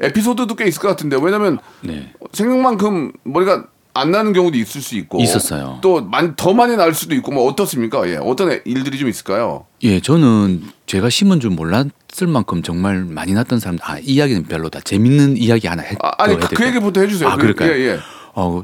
에피소드도 0.00 0.54
꽤 0.56 0.66
있을 0.66 0.80
것 0.80 0.88
같은데, 0.88 1.16
왜냐면 1.20 1.58
네. 1.82 2.12
생각만큼 2.32 3.12
머리가 3.24 3.64
안 3.94 4.10
나는 4.10 4.34
경우도 4.34 4.58
있을 4.58 4.82
수 4.82 4.94
있고 4.96 5.22
있었어요. 5.22 5.78
또더 5.80 6.52
많이 6.52 6.76
날 6.76 6.92
수도 6.92 7.14
있고 7.14 7.32
뭐 7.32 7.46
어떻습니까? 7.48 8.06
예. 8.10 8.16
어떤 8.16 8.60
일들이 8.66 8.98
좀 8.98 9.08
있을까요? 9.08 9.64
예, 9.84 10.00
저는 10.00 10.64
제가 10.84 11.08
심은 11.08 11.40
줄 11.40 11.50
몰랐을 11.50 12.26
만큼 12.28 12.62
정말 12.62 13.04
많이 13.04 13.32
났던 13.32 13.58
사람, 13.58 13.78
아, 13.82 13.98
이야기는 13.98 14.44
별로다. 14.44 14.80
재밌는 14.80 15.38
이야기 15.38 15.66
하나 15.66 15.82
했, 15.82 15.96
아, 16.02 16.12
아니 16.22 16.38
또 16.38 16.46
그? 16.48 16.54
그 16.56 16.66
얘기부터 16.66 17.00
해주세요. 17.00 17.28
아, 17.30 17.36
그- 17.36 17.42
그럴까요? 17.54 17.72
예, 17.72 17.92
예. 17.92 17.98
어, 18.34 18.62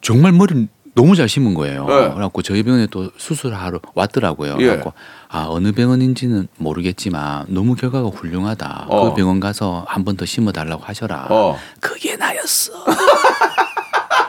정말 0.00 0.32
머리 0.32 0.66
너무 0.94 1.16
잘 1.16 1.28
심은 1.28 1.54
거예요. 1.54 1.86
네. 1.86 1.94
그래갖고 2.10 2.42
저희 2.42 2.62
병원에 2.62 2.86
또 2.90 3.10
수술하러 3.16 3.80
왔더라고요. 3.94 4.56
예. 4.60 4.64
그래갖고 4.66 4.92
아 5.28 5.46
어느 5.48 5.72
병원인지는 5.72 6.48
모르겠지만 6.58 7.46
너무 7.48 7.74
결과가 7.74 8.08
훌륭하다. 8.10 8.86
어. 8.88 9.08
그 9.10 9.14
병원 9.16 9.40
가서 9.40 9.84
한 9.88 10.04
번 10.04 10.16
더 10.16 10.26
심어달라고 10.26 10.82
하셔라. 10.84 11.28
어. 11.30 11.58
그게 11.80 12.16
나였어. 12.16 12.72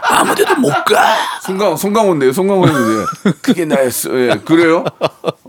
아무데도 0.10 0.56
못 0.58 0.70
가. 0.86 1.16
송강 1.42 1.76
송강호인데요. 1.76 2.32
송강호인데 2.32 2.80
그게 3.42 3.66
나였어. 3.66 4.10
예. 4.18 4.40
그래요? 4.46 4.86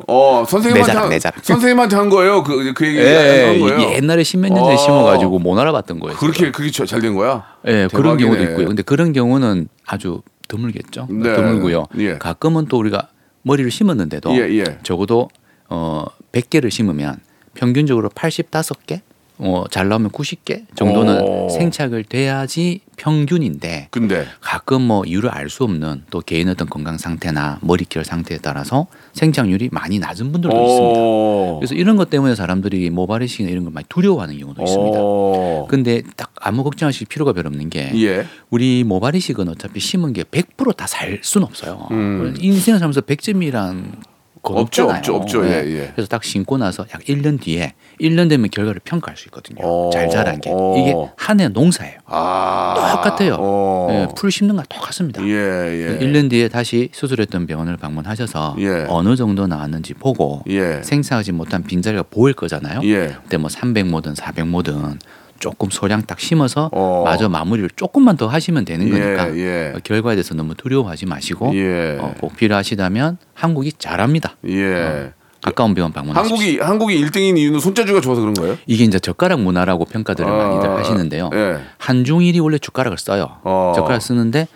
어 0.08 0.44
선생님한테 0.48 0.86
내 0.86 0.92
자랑, 0.92 1.02
한, 1.04 1.10
내 1.10 1.18
자랑. 1.18 1.40
선생님한테 1.42 1.96
한 1.96 2.08
거예요. 2.10 2.42
그그 2.42 2.86
얘기 2.86 2.98
예, 2.98 3.44
한 3.46 3.60
거예요. 3.60 3.78
이게 3.78 3.94
옛날에 3.96 4.22
십몇 4.24 4.52
년 4.52 4.64
전에 4.64 4.74
어. 4.74 4.78
심어가지고 4.78 5.38
못 5.38 5.58
알아봤던 5.58 6.00
거예요. 6.00 6.16
그렇게 6.16 6.50
그게 6.50 6.70
잘 6.70 7.00
된 7.00 7.14
거야? 7.14 7.44
예, 7.66 7.88
그런 7.92 8.16
대박이네. 8.16 8.24
경우도 8.24 8.42
있고요. 8.50 8.66
근데 8.68 8.82
그런 8.82 9.12
경우는 9.12 9.68
아주 9.86 10.22
드물겠죠. 10.48 11.08
네. 11.10 11.34
드물고요. 11.34 11.86
예. 11.98 12.18
가끔은 12.18 12.66
또 12.66 12.78
우리가 12.78 13.08
머리를 13.42 13.70
심었는데도 13.70 14.34
예, 14.36 14.40
예. 14.58 14.78
적어도 14.82 15.28
어 15.68 16.04
100개를 16.32 16.70
심으면 16.70 17.20
평균적으로 17.54 18.08
85개, 18.10 19.00
어, 19.38 19.64
잘 19.68 19.88
나오면 19.88 20.10
90개 20.10 20.64
정도는 20.76 21.20
오. 21.20 21.48
생착을 21.48 22.04
돼야지 22.04 22.80
평균인데 22.96 23.88
근데 23.90 24.26
가끔 24.40 24.82
뭐 24.82 25.04
이유를 25.04 25.30
알 25.30 25.50
수 25.50 25.64
없는 25.64 26.04
또 26.10 26.20
개인 26.20 26.48
어떤 26.48 26.68
건강 26.68 26.96
상태나 26.98 27.58
머리결 27.60 28.04
상태에 28.04 28.38
따라서 28.38 28.86
생착률이 29.12 29.68
많이 29.72 29.98
낮은 29.98 30.32
분들도 30.32 30.56
있습니다. 30.56 31.00
어. 31.00 31.56
그래서 31.60 31.74
이런 31.74 31.96
것 31.96 32.10
때문에 32.10 32.34
사람들이 32.34 32.90
모발이식이나 32.90 33.50
이런 33.50 33.64
걸 33.64 33.72
많이 33.72 33.84
두려워하는 33.88 34.38
경우도 34.38 34.62
있습니다. 34.62 34.98
어. 35.00 35.66
근데 35.68 36.02
딱 36.16 36.32
아무 36.40 36.62
걱정하실 36.64 37.08
필요가 37.08 37.32
별 37.32 37.46
없는 37.46 37.70
게 37.70 37.90
예. 38.02 38.26
우리 38.50 38.84
모발이식은 38.84 39.48
어차피 39.48 39.80
심은 39.80 40.12
게 40.12 40.22
100%다 40.24 40.86
살 40.86 41.18
수는 41.22 41.46
없어요. 41.46 41.88
음. 41.90 42.34
인생을 42.38 42.78
살면서 42.78 43.02
100점이란 43.02 44.13
건 44.44 44.58
없죠, 44.58 44.84
없잖아요. 44.84 44.98
없죠, 44.98 45.16
없죠. 45.16 45.46
예, 45.46 45.64
예. 45.66 45.92
그래서 45.94 46.06
딱 46.08 46.22
심고 46.22 46.58
나서 46.58 46.84
약 46.94 47.00
1년 47.04 47.40
뒤에 47.40 47.72
1년 48.00 48.28
되면 48.28 48.48
결과를 48.50 48.80
평가할 48.84 49.16
수 49.16 49.26
있거든요. 49.28 49.58
어. 49.66 49.90
잘 49.92 50.08
자란 50.10 50.40
게. 50.40 50.50
어. 50.52 50.76
이게 50.78 50.94
한 51.16 51.40
해 51.40 51.48
농사예요. 51.48 51.98
아. 52.06 52.92
똑같아요. 53.02 53.36
어. 53.40 53.88
예, 53.90 54.08
풀 54.14 54.30
심는 54.30 54.54
거랑 54.54 54.66
똑같습니다. 54.68 55.22
예, 55.24 55.28
예. 55.28 55.98
1년 55.98 56.30
뒤에 56.30 56.48
다시 56.48 56.90
수술했던 56.92 57.46
병원을 57.46 57.76
방문하셔서 57.78 58.56
예. 58.60 58.84
어느 58.88 59.16
정도 59.16 59.46
나왔는지 59.46 59.94
보고 59.94 60.42
예. 60.48 60.80
생사하지 60.82 61.32
못한 61.32 61.62
빈자리가 61.64 62.04
보일 62.10 62.34
거잖아요. 62.34 62.80
예. 62.84 63.16
그때 63.24 63.36
뭐 63.38 63.48
300모든 63.48 64.14
400모든 64.14 64.98
조금 65.38 65.70
소량 65.70 66.02
딱 66.02 66.20
심어서 66.20 66.70
어. 66.72 67.02
마저 67.04 67.28
마무리를 67.28 67.70
조금만 67.76 68.16
더 68.16 68.26
하시면 68.26 68.64
되는 68.64 68.86
예, 68.88 68.90
거니까 68.90 69.36
예. 69.36 69.72
어, 69.74 69.80
결과에 69.82 70.14
대해서 70.14 70.34
너무 70.34 70.54
두려워하지 70.54 71.06
마시고 71.06 71.54
예. 71.54 71.98
어, 72.00 72.14
꼭 72.20 72.36
필요하시다면 72.36 73.18
한국이 73.34 73.72
잘합니다. 73.78 74.36
예. 74.48 75.12
가까운 75.42 75.74
병원 75.74 75.92
방문하십시오. 75.92 76.36
한국이 76.36 76.58
한국이 76.58 77.04
1등인 77.04 77.36
이유는 77.36 77.60
손재주가 77.60 78.00
좋아서 78.00 78.22
그런 78.22 78.32
거예요? 78.32 78.56
이게 78.66 78.84
이제 78.84 78.98
젓가락 78.98 79.40
문화라고 79.40 79.84
평가들을 79.84 80.28
아, 80.28 80.34
많이들 80.34 80.70
하시는데요. 80.70 81.30
예. 81.34 81.58
한중일이 81.76 82.40
원래 82.40 82.58
젓가락을 82.58 82.96
써요. 82.96 83.36
어. 83.44 83.74
젓가락 83.76 84.00
쓰는데 84.00 84.48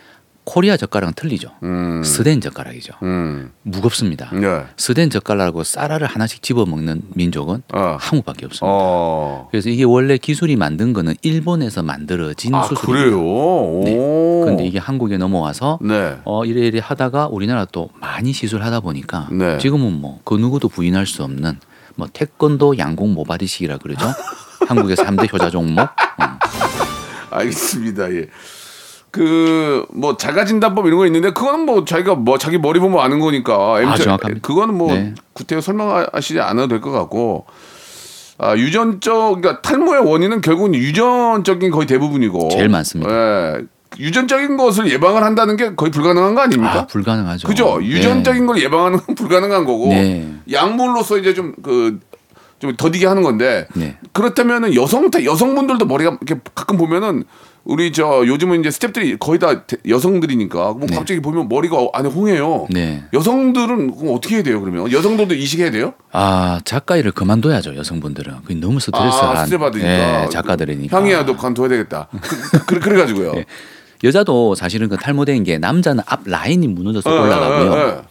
코리아 0.49 0.77
젓가락은 0.77 1.13
틀리죠. 1.13 1.49
음. 1.61 2.01
스덴 2.03 2.41
젓가락이죠. 2.41 2.93
음. 3.03 3.51
무겁습니다. 3.61 4.31
예. 4.33 4.63
스덴 4.77 5.11
젓가락으로 5.11 5.63
쌀알을 5.63 6.07
하나씩 6.07 6.41
집어 6.41 6.65
먹는 6.65 7.03
민족은 7.13 7.61
어. 7.71 7.97
한국밖에 7.99 8.47
없습니다. 8.47 8.65
어. 8.67 9.47
그래서 9.51 9.69
이게 9.69 9.83
원래 9.83 10.17
기술이 10.17 10.55
만든 10.55 10.91
거는 10.93 11.13
일본에서 11.21 11.83
만들어진 11.83 12.55
아, 12.55 12.63
수술이에요. 12.63 13.05
그래요? 13.11 13.19
오. 13.21 13.81
네. 13.85 13.95
근데 14.43 14.65
이게 14.65 14.79
한국에 14.79 15.17
넘어와서 15.17 15.77
네. 15.83 16.17
어 16.25 16.43
이래 16.45 16.61
이래 16.65 16.79
하다가 16.83 17.27
우리나라 17.27 17.65
또 17.65 17.91
많이 18.01 18.33
시술하다 18.33 18.79
보니까 18.79 19.27
네. 19.31 19.59
지금은 19.59 20.01
뭐 20.01 20.19
그 20.25 20.33
누구도 20.35 20.67
부인할 20.67 21.05
수 21.05 21.23
없는 21.23 21.59
뭐 21.95 22.07
태권도 22.11 22.79
양궁 22.79 23.13
모발이식이라 23.13 23.77
그러죠. 23.77 24.07
한국의 24.67 24.95
3대 24.97 25.31
효자 25.31 25.51
종목. 25.51 25.81
음. 25.81 26.25
알겠습니다. 27.29 28.11
예. 28.15 28.27
그 29.11 29.85
뭐 29.91 30.17
자가 30.17 30.45
진단법 30.45 30.85
이런 30.85 30.97
거 30.99 31.05
있는데 31.05 31.31
그거는 31.31 31.65
뭐 31.65 31.83
자기가 31.85 32.15
뭐 32.15 32.37
자기 32.37 32.57
머리 32.57 32.79
보면 32.79 32.99
아는 32.99 33.19
거니까 33.19 33.81
MZ 33.81 34.03
정확합니다. 34.03 34.41
그거는 34.47 34.75
뭐 34.75 34.93
네. 34.93 35.13
구태여 35.33 35.61
설명하시지 35.61 36.39
않아도 36.39 36.67
될 36.67 36.81
것 36.81 36.91
같고 36.91 37.45
아 38.37 38.55
유전적 38.55 39.41
그러니까 39.41 39.61
탈모의 39.61 40.05
원인은 40.05 40.41
결국은 40.41 40.73
유전적인 40.75 41.71
거의 41.71 41.87
대부분이고 41.87 42.49
제일 42.49 42.69
많습니다. 42.69 43.11
예. 43.11 43.61
유전적인 43.97 44.55
것을 44.55 44.91
예방을 44.91 45.23
한다는 45.23 45.57
게 45.57 45.73
거의 45.75 45.91
불가능한 45.91 46.35
거 46.35 46.41
아닙니까? 46.41 46.81
아, 46.81 46.85
불가능하죠. 46.87 47.47
그죠? 47.47 47.79
네. 47.79 47.87
유전적인 47.87 48.45
걸 48.45 48.61
예방하는 48.61 48.99
건 48.99 49.15
불가능한 49.15 49.65
거고 49.65 49.87
네. 49.89 50.35
약물로서 50.51 51.17
이제 51.17 51.33
좀 51.33 51.53
그 51.63 51.99
좀 52.59 52.75
더디게 52.75 53.07
하는 53.07 53.23
건데 53.23 53.67
네. 53.73 53.97
그렇다면은 54.11 54.75
여성 54.75 55.09
여성분들도 55.23 55.85
머리가 55.85 56.17
이렇게 56.21 56.41
가끔 56.53 56.75
보면은 56.75 57.23
우리 57.65 57.91
저 57.91 58.25
요즘은 58.25 58.61
이제 58.61 58.69
스탭들이 58.69 59.19
거의 59.19 59.37
다 59.37 59.65
대- 59.65 59.77
여성들이니까 59.87 60.57
뭐 60.73 60.87
네. 60.89 60.95
갑자기 60.95 61.19
보면 61.19 61.49
머리가 61.49 61.77
안에 61.93 62.09
홍해요. 62.09 62.67
네. 62.71 63.03
여성들은 63.13 63.95
그럼 63.95 64.15
어떻게 64.15 64.35
해야 64.35 64.43
돼요? 64.43 64.59
그러면 64.61 64.91
여성들도 64.91 65.35
이식해야 65.35 65.69
돼요? 65.71 65.93
아 66.11 66.59
작가 66.65 66.97
일을 66.97 67.11
그만둬야죠 67.11 67.75
여성분들은. 67.75 68.33
그게 68.43 68.55
너무 68.55 68.79
스트레스 68.79 69.17
아, 69.17 69.29
한 69.31 69.45
스트레스 69.45 69.57
받으니까 69.59 70.23
예, 70.25 70.29
작가들이니까. 70.29 70.97
향이야 70.97 71.25
너 71.25 71.35
관둬야 71.35 71.67
되겠다. 71.67 72.07
그, 72.11 72.65
그, 72.65 72.79
그래 72.79 72.97
가지고요. 73.01 73.33
예. 73.37 73.45
여자도 74.03 74.55
사실은 74.55 74.87
그 74.87 74.95
탈모된 74.97 75.43
게 75.43 75.57
남자는 75.57 76.03
앞 76.07 76.21
라인이 76.25 76.65
무너져서 76.69 77.13
예, 77.13 77.19
올라가고요. 77.19 78.03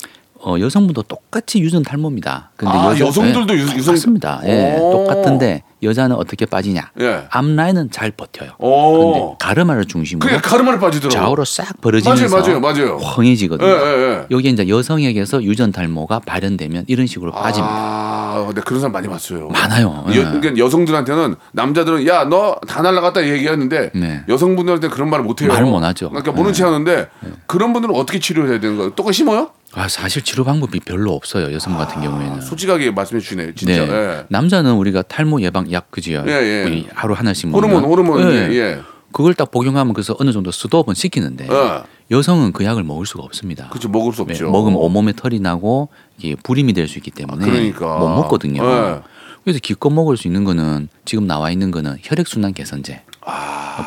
예, 0.46 0.51
예. 0.51 0.53
어, 0.53 0.59
여성분도 0.61 1.03
똑같이 1.03 1.61
유전 1.61 1.83
탈모입니다. 1.83 2.51
근데 2.57 2.72
아, 2.77 2.90
여성- 2.92 3.07
여성들도 3.09 3.55
예, 3.55 3.59
유- 3.61 3.66
유성- 3.79 3.92
맞습니다. 3.92 4.40
예, 4.44 4.77
오. 4.79 4.90
똑같은데 4.92 5.62
여자는 5.83 6.16
어떻게 6.16 6.44
빠지냐? 6.46 6.90
예. 7.01 7.27
앞 7.31 7.44
라인은 7.44 7.90
잘 7.90 8.11
버텨요. 8.11 8.51
오. 8.59 9.12
근데 9.12 9.37
가르마를 9.38 9.85
중심으로 9.85 10.27
그게 10.29 10.40
가르마를 10.40 10.81
빠지더라고. 10.81 11.14
좌우로 11.14 11.44
싹 11.44 11.81
벌어지면서 11.81 12.29
맞아요, 12.37 12.61
맞아요, 12.61 12.74
맞아요. 12.87 12.96
헝해지거든요. 12.98 13.68
예, 13.68 13.72
예, 13.72 14.03
예. 14.20 14.27
여기 14.31 14.48
이제 14.48 14.68
여성에게서 14.68 15.42
유전 15.44 15.70
탈모가 15.72 16.20
발현되면 16.20 16.85
이런 16.88 17.07
식으로 17.07 17.31
빠집니다. 17.33 17.74
아, 17.74 18.44
근데 18.46 18.61
그런 18.62 18.81
사람 18.81 18.92
많이 18.92 19.07
봤어요. 19.09 19.48
많아요. 19.48 20.05
예. 20.11 20.16
여, 20.18 20.24
그러니까 20.33 20.57
여성들한테는 20.59 21.37
남자들은 21.53 22.07
야 22.07 22.24
너 22.24 22.59
다 22.66 22.83
날라갔다 22.83 23.27
얘기하는데 23.27 23.90
네. 23.94 24.20
여성분들한테 24.29 24.88
그런 24.88 25.09
말을 25.11 25.24
못 25.24 25.40
해요. 25.42 25.48
말을 25.48 25.66
못 25.66 25.83
하죠. 25.83 26.11
그러니까 26.11 26.33
모른 26.33 26.53
네. 26.53 26.59
체 26.59 26.64
하는데 26.64 27.09
그런 27.46 27.72
분들은 27.72 27.94
어떻게 27.94 28.18
치료해야 28.18 28.59
되는 28.61 28.77
거예요? 28.77 28.90
똑같이 28.94 29.18
심어요? 29.18 29.51
아, 29.78 29.86
사실 29.86 30.22
치료 30.22 30.42
방법이 30.44 30.80
별로 30.80 31.12
없어요. 31.14 31.52
여성 31.54 31.76
같은 31.78 32.02
경우에는. 32.02 32.40
솔직하게 32.40 32.90
말씀해 32.90 33.20
주시네요. 33.20 33.54
진짜. 33.54 33.86
네. 33.86 33.92
예. 33.92 34.24
남자는 34.28 34.72
우리가 34.74 35.02
탈모 35.02 35.40
예방 35.42 35.70
약 35.70 35.92
그지요. 35.92 36.24
예, 36.26 36.32
예. 36.32 36.84
하루 36.94 37.14
하나씩 37.14 37.48
호르몬, 37.52 37.82
먹는. 37.82 37.88
호르몬. 37.88 38.32
예. 38.32 38.48
예. 38.50 38.54
예. 38.56 38.80
그걸 39.12 39.34
딱 39.34 39.50
복용하면 39.52 39.94
그래서 39.94 40.16
어느 40.18 40.32
정도 40.32 40.50
스톱은 40.50 40.94
시키는데 40.94 41.48
어. 41.48 41.84
여성은 42.10 42.52
그 42.52 42.64
약을 42.64 42.82
먹을 42.82 43.06
수가 43.06 43.22
없습니다. 43.22 43.68
그렇죠. 43.68 43.88
먹을 43.88 44.12
수 44.12 44.24
네, 44.26 44.32
없죠. 44.32 44.50
먹으면 44.50 44.78
온몸에 44.80 45.12
털이 45.14 45.38
나고 45.40 45.88
이게 46.18 46.34
불임이 46.42 46.72
될 46.72 46.88
수 46.88 46.98
있기 46.98 47.10
때문에 47.12 47.44
그러니까. 47.46 47.98
못 47.98 48.08
먹거든요. 48.08 48.62
네. 48.62 48.98
그래서 49.44 49.60
기껏 49.62 49.90
먹을 49.90 50.16
수 50.16 50.26
있는 50.26 50.42
거는 50.44 50.88
지금 51.04 51.26
나와 51.26 51.50
있는 51.50 51.70
거는 51.70 51.98
혈액 52.02 52.26
순환 52.26 52.52
개선제. 52.52 53.02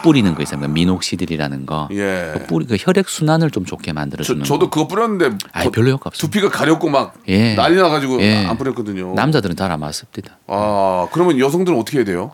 뿌리는 0.03 0.33
거 0.35 0.41
있습니다. 0.41 0.67
미녹시딜이라는 0.67 1.65
거. 1.65 1.83
아. 1.83 1.93
예. 1.93 2.31
그 2.33 2.45
뿌리 2.47 2.65
그 2.65 2.77
혈액 2.79 3.09
순환을 3.09 3.51
좀 3.51 3.65
좋게 3.65 3.93
만들어 3.93 4.23
저, 4.23 4.33
주는 4.33 4.43
저도 4.43 4.69
거. 4.69 4.69
그거 4.69 4.87
뿌렸는데 4.87 5.29
거- 5.63 5.71
별로 5.71 5.91
효과 5.91 6.07
없습니다. 6.09 6.39
두피가 6.39 6.49
가렵고 6.57 6.89
막 6.89 7.13
예. 7.27 7.55
난리 7.55 7.75
나가지고 7.75 8.21
예. 8.21 8.45
안 8.45 8.57
뿌렸거든요. 8.57 9.13
남자들은 9.15 9.55
잘 9.55 9.71
안 9.71 9.79
맞습니다. 9.79 10.37
아 10.47 11.07
그러면 11.11 11.39
여성들은 11.39 11.77
어떻게 11.79 11.99
해야 11.99 12.05
돼요? 12.05 12.31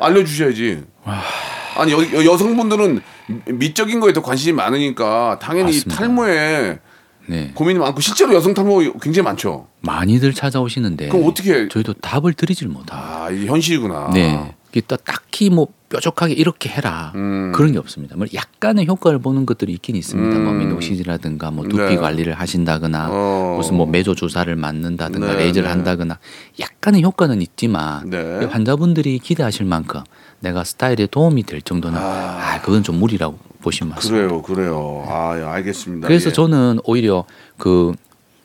알려주셔야지. 0.00 0.82
아니 1.76 1.92
여, 1.92 2.24
여, 2.24 2.36
성분들은 2.36 3.00
미적인 3.46 4.00
거에 4.00 4.12
더 4.12 4.20
관심이 4.22 4.52
많으니까 4.54 5.38
당연히. 5.40 5.80
탈모에 5.84 6.78
네. 7.28 7.52
고민이 7.54 7.78
많고 7.78 8.00
실제로 8.00 8.34
여성 8.34 8.52
탈모 8.52 8.78
굉장히 9.00 9.22
많죠. 9.24 9.68
많이들 9.80 10.34
찾아오시는데 10.34 11.08
그럼 11.08 11.28
어떻게- 11.28 11.68
저희도 11.68 11.94
답을 11.94 12.34
드리질 12.34 12.68
못하고 12.68 13.00
아 13.00 13.30
이게 13.30 13.46
현실이구나. 13.46 14.10
네. 14.12 14.54
이게 14.72 14.82
또 14.88 14.96
딱히 14.96 15.50
뭐 15.50 15.68
뾰족하게 15.92 16.32
이렇게 16.32 16.70
해라 16.70 17.12
음. 17.14 17.52
그런 17.54 17.72
게 17.72 17.78
없습니다. 17.78 18.16
뭐 18.16 18.26
약간의 18.32 18.86
효과를 18.86 19.18
보는 19.18 19.44
것들이 19.44 19.72
있긴 19.74 19.94
있습니다. 19.94 20.38
뭐 20.38 20.52
음. 20.52 20.58
미녹시디라든가 20.60 21.50
뭐 21.50 21.64
두피 21.68 21.76
네. 21.76 21.96
관리를 21.96 22.32
하신다거나 22.32 23.08
어. 23.10 23.54
무슨 23.58 23.76
뭐 23.76 23.86
매조 23.86 24.14
주사를 24.14 24.54
맞는다든가 24.56 25.34
네, 25.34 25.38
레이저를 25.44 25.68
네. 25.68 25.74
한다거나 25.74 26.18
약간의 26.58 27.02
효과는 27.02 27.42
있지만 27.42 28.08
네. 28.08 28.44
환자분들이 28.46 29.18
기대하실 29.18 29.66
만큼 29.66 30.00
내가 30.40 30.64
스타일에 30.64 31.06
도움이 31.06 31.44
될 31.44 31.60
정도는 31.60 31.98
아, 32.00 32.60
그건 32.62 32.82
좀 32.82 32.98
무리라고 32.98 33.38
보시면 33.60 33.94
맞습니다. 33.94 34.26
그래요, 34.26 34.42
그래요. 34.42 35.04
아, 35.06 35.38
예, 35.38 35.44
알겠습니다. 35.44 36.08
그래서 36.08 36.30
예. 36.30 36.32
저는 36.32 36.80
오히려 36.84 37.24
그 37.58 37.92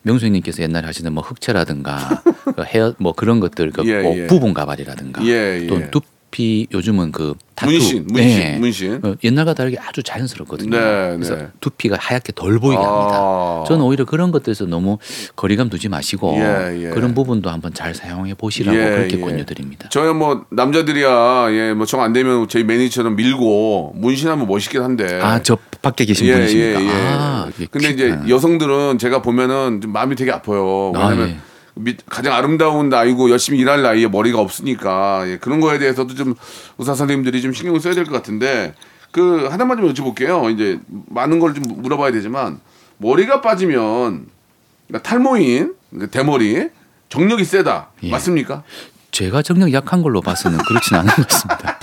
명수님께서 0.03 0.61
옛날에 0.63 0.85
하시는 0.85 1.11
뭐 1.11 1.23
흑채라든가 1.23 2.21
그 2.55 2.63
헤어 2.63 2.93
뭐 2.99 3.13
그런 3.13 3.39
것들 3.39 3.71
그 3.71 3.83
예, 3.85 4.01
뭐 4.01 4.15
예. 4.15 4.27
부분 4.27 4.53
가발이라든가 4.53 5.25
예, 5.25 5.65
또 5.67 5.81
예. 5.81 5.89
두피 6.31 6.67
요즘은 6.73 7.11
그 7.11 7.33
타투 7.55 7.71
문신, 7.71 8.07
문신, 8.11 8.39
네. 8.39 8.57
문신. 8.59 8.99
어, 9.03 9.15
옛날과 9.23 9.53
다르게 9.53 9.77
아주 9.79 10.03
자연스럽거든요. 10.03 10.69
네, 10.69 11.13
그래서 11.15 11.35
네. 11.35 11.47
두피가 11.61 11.97
하얗게 11.99 12.33
덜 12.35 12.59
보이게 12.59 12.77
아. 12.79 12.85
합니다. 12.85 13.63
저는 13.67 13.83
오히려 13.83 14.05
그런 14.05 14.31
것들에서 14.31 14.65
너무 14.65 14.97
거리감 15.35 15.69
두지 15.69 15.89
마시고 15.89 16.35
예, 16.37 16.85
예. 16.85 16.89
그런 16.89 17.13
부분도 17.13 17.49
한번 17.49 17.73
잘 17.73 17.95
사용해 17.95 18.33
보시라고 18.35 18.77
예, 18.77 18.83
그렇게 18.89 19.17
예. 19.17 19.21
권유드립니다. 19.21 19.89
저야 19.89 20.13
뭐 20.13 20.45
남자들이야 20.51 21.47
예 21.51 21.73
뭐정 21.73 22.01
안 22.03 22.13
되면 22.13 22.47
저희 22.49 22.63
매니저처럼 22.63 23.15
밀고 23.15 23.93
문신하면 23.95 24.47
멋있긴 24.47 24.81
한데 24.83 25.19
아 25.21 25.41
저 25.41 25.57
밖에 25.81 26.03
계신 26.05 26.27
분이십니까? 26.31 26.79
아, 26.93 27.49
이게 27.55 27.67
근데 27.71 27.87
퀴- 27.89 27.93
이제 27.93 28.11
아. 28.11 28.25
여성들은 28.27 28.97
제가 28.97 29.21
보면은 29.21 29.79
좀 29.81 29.93
마음이 29.93 30.15
되게 30.15 30.31
아파요. 30.31 30.91
아, 30.95 31.07
왜냐면 31.07 31.29
예. 31.29 31.37
미- 31.79 31.95
가장 32.09 32.33
아름다운 32.33 32.89
나이고 32.89 33.29
열심히 33.29 33.59
일할 33.59 33.81
나이에 33.81 34.07
머리가 34.07 34.39
없으니까 34.39 35.23
예, 35.29 35.37
그런 35.37 35.59
거에 35.59 35.79
대해서도 35.79 36.15
좀 36.15 36.35
의사 36.77 36.93
선생님들이 36.95 37.41
좀 37.41 37.53
신경을 37.53 37.79
써야 37.79 37.93
될 37.93 38.05
것 38.05 38.11
같은데 38.13 38.73
그 39.11 39.47
하나만 39.49 39.77
좀 39.77 39.93
여쭤볼게요. 39.93 40.53
이제 40.53 40.79
많은 41.09 41.39
걸 41.39 41.53
좀 41.53 41.63
물어봐야 41.81 42.11
되지만 42.11 42.59
머리가 42.97 43.41
빠지면 43.41 44.27
그러니까 44.87 45.09
탈모인 45.09 45.73
그러니까 45.89 46.11
대머리 46.11 46.69
정력이 47.09 47.43
세다 47.45 47.89
예. 48.03 48.09
맞습니까? 48.11 48.63
제가 49.11 49.41
정력 49.41 49.71
약한 49.73 50.01
걸로 50.01 50.21
봐서는 50.21 50.57
그렇진 50.67 50.95
않은 50.97 51.13
것 51.13 51.27
같습니다. 51.27 51.79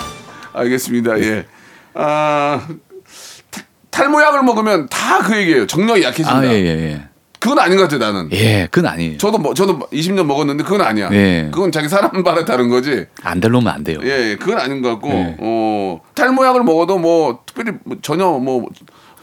알겠습니다. 0.54 1.20
예. 1.20 1.46
아 1.94 2.66
타- 3.50 3.62
탈모약을 3.90 4.42
먹으면 4.42 4.88
다 4.88 5.18
그 5.20 5.36
얘기예요. 5.36 5.66
정력이 5.66 6.02
약해진다. 6.04 6.32
아, 6.38 6.46
예, 6.46 6.50
예, 6.52 6.66
예. 6.66 7.07
그건 7.40 7.58
아닌 7.60 7.76
것 7.76 7.84
같아요, 7.84 8.00
나는. 8.00 8.28
예, 8.32 8.66
그건 8.70 8.90
아니에요. 8.92 9.18
저도 9.18 9.38
뭐, 9.38 9.54
저도 9.54 9.78
20년 9.92 10.24
먹었는데 10.26 10.64
그건 10.64 10.80
아니야. 10.82 11.08
예. 11.12 11.48
그건 11.52 11.70
자기 11.70 11.88
사람 11.88 12.10
발에 12.24 12.44
다른 12.44 12.68
거지. 12.68 13.06
안 13.22 13.40
될로면 13.40 13.72
안 13.72 13.84
돼요. 13.84 14.00
예, 14.02 14.30
예, 14.30 14.36
그건 14.36 14.58
아닌 14.58 14.82
것 14.82 14.88
같고, 14.90 15.08
예. 15.10 15.36
어, 15.38 16.00
탈모약을 16.14 16.64
먹어도 16.64 16.98
뭐, 16.98 17.40
특별히 17.46 17.72
뭐 17.84 17.96
전혀 18.02 18.26
뭐, 18.26 18.66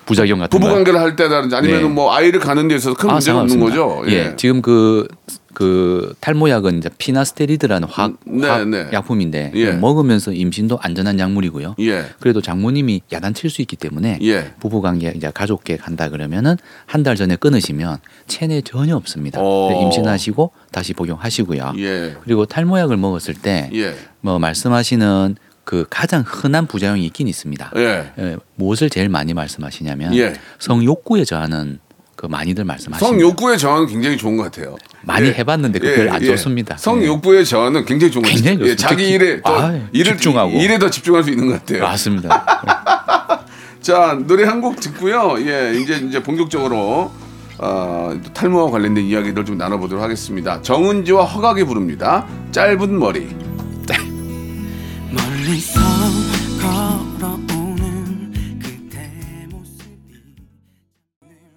부작용 0.06 0.39
같은 0.39 0.58
거. 0.60 0.63
부부 0.65 0.73
관계를 0.75 0.99
할 0.99 1.15
때라든지 1.15 1.56
아니면 1.56 1.82
네. 1.82 1.88
뭐, 1.89 2.13
아이를 2.13 2.39
가는 2.39 2.67
데 2.67 2.75
있어서 2.75 2.95
큰 2.95 3.10
문제가 3.12 3.39
없는 3.39 3.49
상관없습니다. 3.60 3.86
거죠. 4.06 4.12
예. 4.15 4.36
지금 4.38 4.62
그, 4.62 5.08
그 5.55 6.13
탈모약은 6.19 6.77
이제 6.77 6.89
피나스테리드라는 6.97 7.87
화학, 7.87 8.17
음, 8.27 8.41
네, 8.41 8.47
화학 8.47 8.67
네. 8.67 8.87
약품인데 8.93 9.53
예. 9.55 9.71
먹으면서 9.71 10.31
임신도 10.33 10.77
안전한 10.81 11.17
약물이고요. 11.17 11.75
예. 11.79 12.05
그래도 12.19 12.41
장모님이 12.41 13.01
야단칠 13.11 13.49
수 13.49 13.61
있기 13.63 13.75
때문에 13.77 14.19
예. 14.21 14.53
부부관계 14.59 15.13
이제 15.15 15.31
가족계 15.33 15.77
간다 15.77 16.09
그러면은 16.09 16.57
한 16.85 17.05
달 17.05 17.15
전에 17.15 17.35
끊으시면 17.35 17.97
체내 18.27 18.61
전혀 18.61 18.95
없습니다. 18.95 19.39
어. 19.41 19.69
임신하시고 19.83 20.51
다시 20.71 20.93
복용하시고요. 20.93 21.73
예. 21.77 22.15
그리고 22.23 22.45
탈모약을 22.45 22.97
먹었을 22.97 23.35
때뭐 23.35 23.69
예. 23.73 23.95
말씀하시는 24.39 25.35
그 25.63 25.85
가장 25.89 26.23
흔한 26.25 26.67
부작용이 26.67 27.05
있긴 27.05 27.27
있습니다. 27.27 27.71
예. 27.77 28.11
예, 28.19 28.37
무엇을 28.55 28.89
제일 28.89 29.09
많이 29.09 29.33
말씀하시냐면 29.33 30.15
예. 30.15 30.33
성욕구에 30.59 31.25
저하는 31.25 31.79
그 32.25 32.31
많이들 32.31 32.63
말씀하시는 32.63 33.07
성욕구의 33.07 33.57
저하는 33.59 33.85
굉장히 33.88 34.17
좋은 34.17 34.35
것 34.35 34.43
같아요. 34.43 34.75
많이 35.03 35.27
예. 35.27 35.33
해봤는데 35.33 35.77
그 35.79 35.88
예, 35.88 35.95
별로 35.95 36.13
안 36.13 36.21
예. 36.23 36.25
좋습니다. 36.27 36.75
성욕구의 36.77 37.45
저하는 37.45 37.85
굉장히 37.85 38.11
좋은 38.11 38.23
것 38.23 38.33
같아요. 38.33 38.65
예. 38.65 38.75
자기 38.75 39.09
일에 39.09 39.41
또 39.41 39.51
아, 39.53 39.79
일을, 39.91 40.13
집중하고. 40.13 40.51
일에 40.51 40.79
더 40.79 40.89
집중할 40.89 41.23
수 41.23 41.29
있는 41.29 41.47
것 41.47 41.53
같아요. 41.59 41.83
맞습니다. 41.83 43.45
자 43.81 44.17
노래 44.25 44.43
한 44.45 44.59
곡 44.61 44.79
듣고요. 44.79 45.35
예 45.39 45.75
이제 45.79 45.97
이제 45.97 46.23
본격적으로 46.23 47.11
어, 47.59 48.19
탈모와 48.33 48.71
관련된 48.71 49.05
이야기를 49.05 49.45
좀 49.45 49.57
나눠보도록 49.59 50.03
하겠습니다. 50.03 50.61
정은지와 50.63 51.25
허각이 51.25 51.63
부릅니다. 51.65 52.25
짧은 52.51 52.97
머리. 52.97 53.27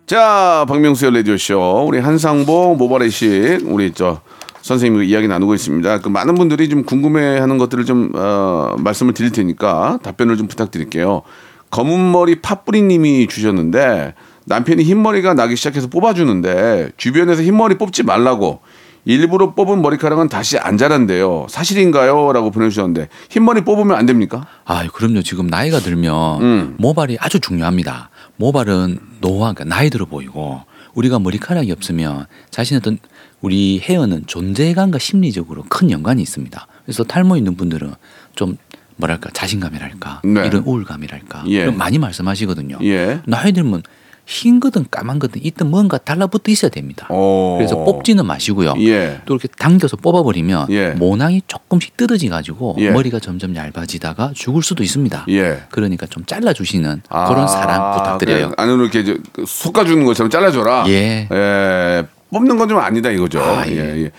자 0.08 0.64
박명수의 0.66 1.12
라디오 1.12 1.36
쇼 1.36 1.84
우리 1.86 1.98
한상봉 1.98 2.78
모바레식 2.78 3.60
우리 3.66 3.92
저 3.92 4.22
선생님과 4.62 5.04
이야기 5.04 5.28
나누고 5.28 5.54
있습니다. 5.54 6.00
그 6.00 6.08
많은 6.08 6.34
분들이 6.34 6.70
좀 6.70 6.82
궁금해하는 6.84 7.58
것들을 7.58 7.84
좀 7.84 8.10
어, 8.14 8.74
말씀을 8.78 9.12
드릴 9.12 9.32
테니까 9.32 9.98
답변을 10.02 10.38
좀 10.38 10.48
부탁드릴게요. 10.48 11.20
검은 11.68 12.10
머리 12.10 12.40
팥뿌리님이 12.40 13.26
주셨는데 13.26 14.14
남편이 14.46 14.82
흰머리가 14.82 15.34
나기 15.34 15.56
시작해서 15.56 15.88
뽑아주는데 15.88 16.92
주변에서 16.96 17.42
흰머리 17.42 17.76
뽑지 17.76 18.04
말라고 18.04 18.60
일부러 19.04 19.54
뽑은 19.54 19.82
머리카락은 19.82 20.28
다시 20.28 20.58
안 20.58 20.78
자란대요. 20.78 21.46
사실인가요? 21.50 22.32
라고 22.32 22.50
보내주셨는데 22.50 23.08
흰머리 23.28 23.62
뽑으면 23.62 23.96
안 23.96 24.06
됩니까? 24.06 24.46
아, 24.64 24.86
그럼요. 24.86 25.22
지금 25.22 25.46
나이가 25.46 25.80
들면 25.80 26.42
음. 26.42 26.76
모발이 26.78 27.18
아주 27.20 27.40
중요합니다. 27.40 28.10
모발은 28.38 28.98
노화, 29.20 29.52
그러니까 29.52 29.64
나이 29.64 29.90
들어 29.90 30.06
보이고 30.06 30.62
우리가 30.94 31.18
머리카락이 31.18 31.70
없으면 31.70 32.26
자신의 32.50 32.78
어떤 32.78 32.98
우리 33.40 33.78
헤어는 33.80 34.24
존재감과 34.26 34.98
심리적으로 34.98 35.64
큰 35.68 35.90
연관이 35.90 36.22
있습니다. 36.22 36.66
그래서 36.84 37.04
탈모 37.04 37.36
있는 37.36 37.56
분들은 37.56 37.92
좀 38.34 38.56
뭐랄까 38.96 39.30
자신감이랄까 39.32 40.22
네. 40.24 40.46
이런 40.46 40.62
우울감이랄까 40.64 41.44
예. 41.48 41.66
많이 41.70 41.98
말씀하시거든요. 41.98 42.78
예. 42.82 43.20
나이 43.26 43.52
들면 43.52 43.82
흰 44.30 44.60
거든 44.60 44.84
까만 44.90 45.18
거든 45.18 45.40
있든 45.42 45.70
뭔가 45.70 45.96
달라붙어 45.96 46.42
있어야 46.52 46.70
됩니다. 46.70 47.06
오. 47.10 47.56
그래서 47.56 47.82
뽑지는 47.82 48.26
마시고요. 48.26 48.74
예. 48.80 49.22
또 49.24 49.32
이렇게 49.34 49.48
당겨서 49.58 49.96
뽑아버리면 49.96 50.66
예. 50.68 50.90
모낭이 50.90 51.40
조금씩 51.46 51.96
뜯어지 51.96 52.28
가지고 52.28 52.76
예. 52.78 52.90
머리가 52.90 53.20
점점 53.20 53.56
얇아지다가 53.56 54.32
죽을 54.34 54.62
수도 54.62 54.82
있습니다. 54.82 55.24
예. 55.30 55.62
그러니까 55.70 56.04
좀 56.06 56.26
잘라주시는 56.26 57.02
아, 57.08 57.28
그런 57.28 57.48
사랑 57.48 57.92
부탁드려요. 57.96 58.52
안으로 58.58 58.82
이렇게 58.82 59.00
이제 59.00 59.16
솎아주는 59.46 60.04
것처럼 60.04 60.28
잘라줘라. 60.28 60.84
예. 60.88 61.26
예, 61.32 62.04
뽑는 62.30 62.58
건 62.58 62.68
좀 62.68 62.76
아니다 62.80 63.08
이거죠. 63.08 63.40
아, 63.40 63.66
예. 63.66 63.72
예. 63.76 64.02
예. 64.04 64.10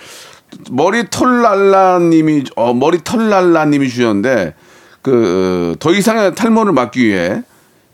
머리 0.71 1.07
털랄라님이 1.11 2.45
어 2.55 2.73
머리 2.73 3.03
털랄라님이 3.03 3.89
주셨는데 3.89 4.55
그 5.03 5.75
더 5.79 5.91
이상의 5.93 6.33
탈모를 6.33 6.73
막기 6.73 7.05
위해 7.07 7.43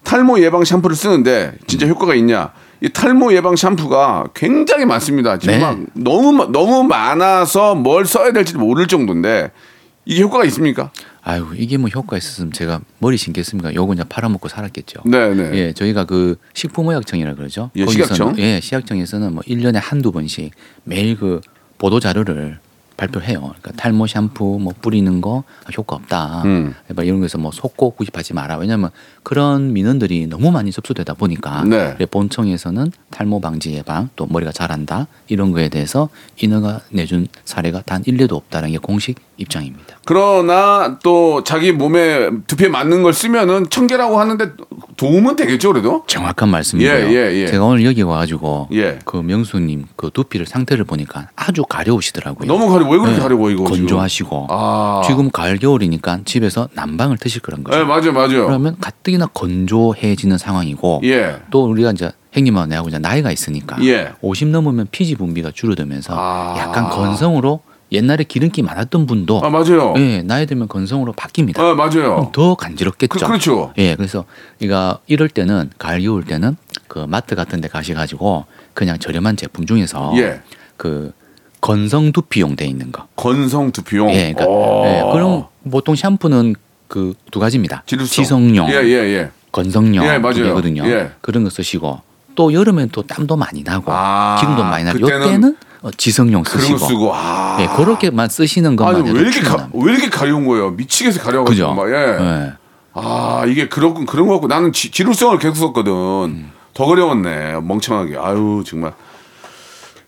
탈모 0.06 0.40
예방 0.40 0.64
샴푸를 0.64 0.96
쓰는데 0.96 1.54
진짜 1.68 1.88
효과가 1.88 2.16
있냐? 2.16 2.52
이 2.82 2.90
탈모 2.90 3.34
예방 3.34 3.56
샴푸가 3.56 4.26
굉장히 4.34 4.86
많습니다. 4.86 5.38
지금 5.40 5.56
네. 5.56 5.60
막 5.60 5.78
너무 5.94 6.32
마- 6.32 6.46
너무 6.52 6.84
많아서 6.84 7.76
뭘 7.76 8.06
써야 8.06 8.32
될지 8.32 8.56
모를 8.56 8.88
정도인데 8.88 9.52
이게 10.06 10.22
효과가 10.22 10.46
있습니까? 10.46 10.92
아유 11.24 11.48
이게 11.56 11.78
뭐 11.78 11.90
효과 11.90 12.16
있었으면 12.18 12.52
제가 12.54 12.82
머리 13.00 13.18
신겠습니까? 13.18 13.74
요거 13.74 13.88
그냥 13.88 14.06
팔아먹고 14.08 14.48
살았겠죠. 14.48 15.02
네, 15.06 15.34
네. 15.34 15.52
예, 15.58 15.74
저희가 15.74 16.06
그 16.06 16.36
식품의약청이라 16.54 17.34
그러죠. 17.34 17.72
예, 17.76 17.86
거기서는- 17.86 17.92
식약청? 17.92 18.36
예, 18.38 18.60
식약청에서는 18.62 19.34
뭐 19.34 19.42
1년에 19.48 19.80
한두 19.82 20.12
번씩 20.12 20.52
매일 20.84 21.18
그 21.18 21.42
보도 21.80 22.00
자료를 22.00 22.60
발표해요. 22.98 23.40
그러니까 23.40 23.72
탈모 23.74 24.08
샴푸 24.08 24.60
뭐 24.60 24.74
뿌리는 24.82 25.22
거 25.22 25.44
효과 25.78 25.96
없다. 25.96 26.44
음. 26.46 26.74
막 26.96 27.06
이런 27.06 27.20
거에서 27.20 27.38
뭐 27.38 27.52
속고 27.52 27.92
구입하지 27.92 28.34
마라. 28.34 28.58
왜냐하면 28.58 28.90
그런 29.24 29.74
민원들이 29.74 30.28
너무 30.28 30.52
많이 30.52 30.72
접수되다 30.72 31.14
보니까 31.16 31.64
네. 31.64 31.96
본청에서는 32.06 32.92
탈모 33.12 33.42
방지 33.42 33.74
예방 33.74 34.10
또 34.16 34.26
머리가 34.28 34.52
자란다 34.52 35.08
이런 35.28 35.52
거에 35.52 35.70
대해서 35.70 36.10
인허가 36.40 36.82
내준 36.90 37.28
사례가 37.44 37.82
단 37.82 38.04
일례도 38.06 38.36
없다는 38.36 38.72
게 38.72 38.78
공식 38.78 39.20
입장입니다. 39.38 39.98
그러나 40.06 40.98
또 41.04 41.44
자기 41.44 41.72
몸에 41.72 42.30
두피에 42.48 42.70
맞는 42.70 43.04
걸 43.04 43.14
쓰면은 43.14 43.70
청결하고 43.70 44.20
하는데 44.20 44.52
도움은 44.98 45.36
되겠죠, 45.36 45.74
그래도? 45.74 46.04
정확한 46.08 46.50
말씀이에요. 46.50 46.92
예, 46.92 47.10
예, 47.10 47.34
예. 47.34 47.48
제가 47.48 47.66
오늘 47.66 47.86
여기 47.86 48.02
와가지고 48.02 48.70
예. 48.74 49.00
그 49.04 49.18
명수님 49.18 49.86
그 49.96 50.10
두피를 50.14 50.46
상태를 50.46 50.86
보니까 50.86 51.30
아주 51.36 51.64
가려우시더라고요. 51.64 52.48
너무 52.48 52.70
가려 52.70 52.88
왜 52.90 52.98
그렇게 52.98 53.16
예, 53.18 53.20
가려워 53.20 53.50
이거 53.50 53.66
지금? 53.66 53.80
건조하시고 53.88 54.48
아. 54.50 55.02
지금 55.06 55.30
가을 55.32 55.58
겨울이니까 55.58 56.20
집에서 56.26 56.70
난방을 56.74 57.18
트실 57.18 57.42
그런 57.42 57.64
거죠. 57.64 57.78
네, 57.78 57.84
맞아요, 57.84 58.14
맞아요. 58.14 58.46
그러면 58.46 58.78
가뜩이나 58.80 59.28
건조해지는 59.28 60.38
상황이고 60.38 61.02
예. 61.04 61.42
또 61.50 61.66
우리가 61.66 61.92
이제 61.92 62.12
형님하고 62.32 62.68
내하고 62.68 62.90
이제 62.90 63.00
나이가 63.00 63.32
있으니까 63.32 63.78
예. 63.84 64.12
50 64.22 64.50
넘으면 64.50 64.88
피지 64.92 65.16
분비가 65.16 65.52
줄어들면서 65.52 66.14
아. 66.16 66.56
약간 66.58 66.90
건성으로 66.90 67.62
옛날에 67.92 68.24
기름기 68.24 68.62
많았던 68.64 69.06
분도 69.06 69.42
아, 69.44 69.50
맞아요. 69.50 69.94
예, 69.98 70.22
나이 70.24 70.46
들면 70.46 70.68
건성으로 70.68 71.14
바뀝니다. 71.14 71.60
아, 71.60 71.74
맞아요. 71.76 72.30
더 72.34 72.56
간지럽겠죠. 72.56 73.20
그, 73.20 73.26
그렇죠. 73.28 73.74
예, 73.78 73.96
그래서 73.96 74.26
이가 74.60 75.00
이럴 75.08 75.30
때는 75.30 75.70
가을 75.78 76.02
겨울 76.02 76.24
때는 76.26 76.58
그 76.88 77.00
마트 77.08 77.36
같은 77.36 77.62
데 77.62 77.68
가셔 77.68 77.94
가지고 77.94 78.46
그냥 78.74 78.98
저렴한 79.00 79.38
제품 79.38 79.66
중에서 79.66 80.14
예. 80.18 80.42
그 80.78 81.12
건성 81.62 82.12
두피용 82.12 82.56
돼 82.56 82.66
있는 82.66 82.92
거. 82.92 83.08
건성 83.16 83.72
두피용. 83.72 84.10
예, 84.12 84.34
그러니까 84.34 84.46
오. 84.48 84.84
예, 84.86 85.04
그럼 85.14 85.46
보통 85.72 85.96
샴푸는 85.96 86.56
그 86.88 87.14
두 87.32 87.40
가지입니다. 87.40 87.84
지루성. 87.86 88.08
지성용, 88.24 88.70
예, 88.70 88.76
예, 88.84 88.94
예. 89.16 89.30
건성용 89.52 90.06
예, 90.06 90.18
맞아요. 90.20 90.34
두 90.34 90.44
개거든요. 90.44 90.86
예. 90.88 91.12
그런 91.22 91.44
거 91.44 91.50
쓰시고 91.50 92.02
또 92.36 92.54
여름엔 92.54 92.90
또 92.92 93.02
땀도 93.02 93.36
많이 93.38 93.64
나고 93.64 93.92
아, 93.92 94.38
기름도 94.40 94.64
많이 94.64 94.84
나고 94.84 95.00
그때는 95.00 95.22
요때는 95.26 95.50
어, 95.52 95.56
지성용 95.92 96.44
그런 96.44 96.60
쓰시고 96.62 96.78
거 96.80 96.88
쓰고 96.88 97.12
아. 97.14 97.58
예, 97.62 97.68
그렇게만 97.76 98.30
쓰시는 98.30 98.76
것만 98.76 98.96
아니 98.96 99.12
왜 99.12 99.20
이렇게 99.22 99.42
가. 99.42 99.70
왜 99.74 99.92
이렇게 99.94 100.10
가려운 100.10 100.46
거예요? 100.48 100.72
미치겠어 100.72 101.22
가려가지고? 101.22 101.74
막 101.74 101.90
예. 101.90 101.94
예. 101.96 102.54
아 102.94 103.44
이게 103.48 103.68
그런 103.68 104.06
그런 104.06 104.28
거 104.28 104.34
같고 104.34 104.48
나는 104.48 104.72
지, 104.72 104.90
지루성을 104.92 105.38
계속 105.40 105.56
썼거든. 105.56 105.92
음. 105.94 106.52
더 106.74 106.86
그려웠네 106.86 107.60
멍청하게. 107.62 108.18
아유 108.18 108.64
정말. 108.66 108.94